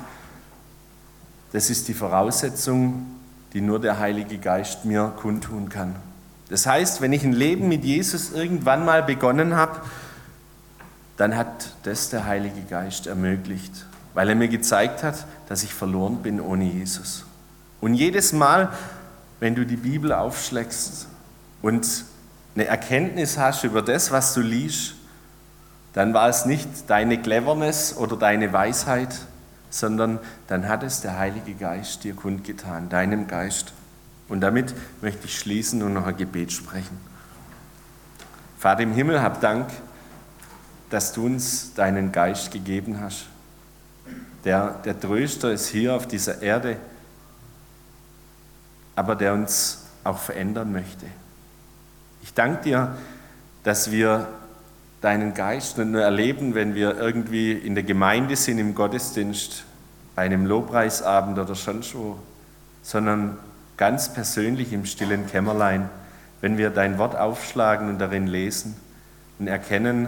das 1.54 1.72
ist 1.72 1.88
die 1.88 1.96
Voraussetzung, 1.96 3.08
die 3.52 3.62
nur 3.62 3.80
der 3.80 3.98
Heilige 3.98 4.38
Geist 4.38 4.86
mir 4.86 5.12
kundtun 5.20 5.70
kann. 5.70 5.96
Das 6.50 6.68
heißt, 6.68 7.02
wenn 7.02 7.14
ich 7.14 7.24
ein 7.24 7.34
Leben 7.34 7.68
mit 7.68 7.84
Jesus 7.84 8.32
irgendwann 8.32 8.86
mal 8.86 9.02
begonnen 9.02 9.56
habe, 9.56 9.82
dann 11.18 11.36
hat 11.36 11.74
das 11.82 12.12
der 12.12 12.26
Heilige 12.26 12.62
Geist 12.70 13.08
ermöglicht, 13.08 13.88
weil 14.14 14.30
er 14.30 14.36
mir 14.36 14.50
gezeigt 14.50 15.02
hat, 15.02 15.26
dass 15.48 15.64
ich 15.64 15.74
verloren 15.74 16.18
bin 16.18 16.40
ohne 16.40 16.66
Jesus. 16.66 17.26
Und 17.82 17.96
jedes 17.96 18.34
Mal, 18.34 18.72
wenn 19.40 19.56
du 19.56 19.66
die 19.66 19.78
Bibel 19.78 20.14
aufschlägst 20.14 21.08
und 21.64 22.06
eine 22.60 22.68
Erkenntnis 22.68 23.38
hast 23.38 23.64
über 23.64 23.82
das, 23.82 24.12
was 24.12 24.34
du 24.34 24.42
liest, 24.42 24.96
dann 25.94 26.14
war 26.14 26.30
es 26.30 26.46
nicht 26.46 26.68
deine 26.88 27.22
Cleverness 27.22 27.96
oder 27.96 28.18
deine 28.18 28.52
Weisheit, 28.54 29.16
sondern 29.70 30.20
dann 30.48 30.68
hat 30.68 30.84
es 30.84 31.02
der 31.02 31.18
Heilige 31.18 31.54
Geist 31.54 32.04
dir 32.04 32.16
kundgetan, 32.16 32.90
deinem 32.90 33.28
Geist. 33.28 33.74
Und 34.28 34.42
damit 34.42 34.74
möchte 35.02 35.26
ich 35.26 35.40
schließen 35.40 35.82
und 35.82 35.94
noch 35.94 36.06
ein 36.06 36.18
Gebet 36.18 36.52
sprechen. 36.52 37.00
Vater 38.58 38.84
im 38.84 38.94
Himmel, 38.94 39.22
hab 39.22 39.42
Dank 39.42 39.68
dass 40.90 41.14
du 41.14 41.26
uns 41.26 41.74
deinen 41.74 42.12
Geist 42.12 42.52
gegeben 42.52 43.00
hast. 43.00 43.26
Der, 44.44 44.72
der 44.86 45.00
Tröster 45.00 45.52
ist 45.52 45.68
hier 45.68 45.94
auf 45.94 46.08
dieser 46.08 46.42
Erde, 46.42 46.78
aber 48.96 49.16
der 49.16 49.34
uns 49.34 49.86
auch 50.04 50.18
verändern 50.18 50.72
möchte. 50.72 51.06
Ich 52.30 52.36
danke 52.36 52.62
dir, 52.62 52.96
dass 53.64 53.90
wir 53.90 54.28
deinen 55.02 55.34
Geist 55.34 55.80
nicht 55.80 55.90
nur 55.90 56.04
erleben, 56.04 56.54
wenn 56.54 56.76
wir 56.76 56.96
irgendwie 56.96 57.54
in 57.54 57.74
der 57.74 57.84
Gemeinde 57.84 58.36
sind, 58.36 58.60
im 58.60 58.76
Gottesdienst, 58.76 59.64
bei 60.14 60.26
einem 60.26 60.46
Lobpreisabend 60.46 61.40
oder 61.40 61.56
sonst 61.56 61.96
wo, 61.96 62.20
sondern 62.84 63.40
ganz 63.78 64.14
persönlich 64.14 64.74
im 64.74 64.86
stillen 64.86 65.26
Kämmerlein, 65.26 65.90
wenn 66.40 66.60
wir 66.60 66.70
dein 66.70 67.00
Wort 67.00 67.16
aufschlagen 67.16 67.90
und 67.90 67.98
darin 67.98 68.28
lesen 68.28 68.76
und 69.40 69.48
erkennen, 69.48 70.08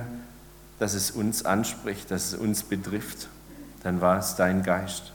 dass 0.77 0.93
es 0.93 1.09
uns 1.09 1.43
anspricht, 1.43 2.11
dass 2.11 2.33
es 2.33 2.35
uns 2.35 2.61
betrifft, 2.61 3.29
dann 3.81 3.99
war 3.99 4.19
es 4.19 4.35
dein 4.35 4.61
Geist. 4.61 5.11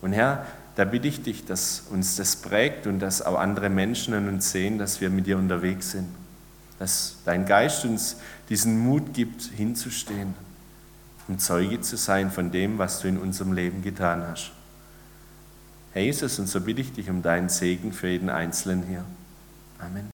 Und 0.00 0.12
Herr, 0.12 0.46
da 0.76 0.84
bitte 0.84 1.08
ich 1.08 1.24
dich, 1.24 1.44
dass 1.44 1.82
uns 1.90 2.14
das 2.14 2.36
prägt 2.36 2.86
und 2.86 3.00
dass 3.00 3.20
auch 3.20 3.36
andere 3.36 3.68
Menschen 3.68 4.14
an 4.14 4.28
uns 4.28 4.52
sehen, 4.52 4.78
dass 4.78 5.00
wir 5.00 5.10
mit 5.10 5.26
dir 5.26 5.36
unterwegs 5.36 5.90
sind. 5.90 6.19
Dass 6.80 7.18
dein 7.24 7.46
Geist 7.46 7.84
uns 7.84 8.16
diesen 8.48 8.80
Mut 8.80 9.14
gibt, 9.14 9.42
hinzustehen, 9.42 10.34
um 11.28 11.38
Zeuge 11.38 11.80
zu 11.80 11.96
sein 11.96 12.32
von 12.32 12.50
dem, 12.50 12.78
was 12.78 13.00
du 13.00 13.06
in 13.06 13.18
unserem 13.18 13.52
Leben 13.52 13.82
getan 13.82 14.26
hast. 14.26 14.50
Herr 15.92 16.02
Jesus, 16.02 16.38
und 16.40 16.48
so 16.48 16.60
bitte 16.60 16.80
ich 16.80 16.92
dich 16.92 17.08
um 17.08 17.22
deinen 17.22 17.48
Segen 17.48 17.92
für 17.92 18.08
jeden 18.08 18.30
Einzelnen 18.30 18.82
hier. 18.88 19.04
Amen. 19.78 20.10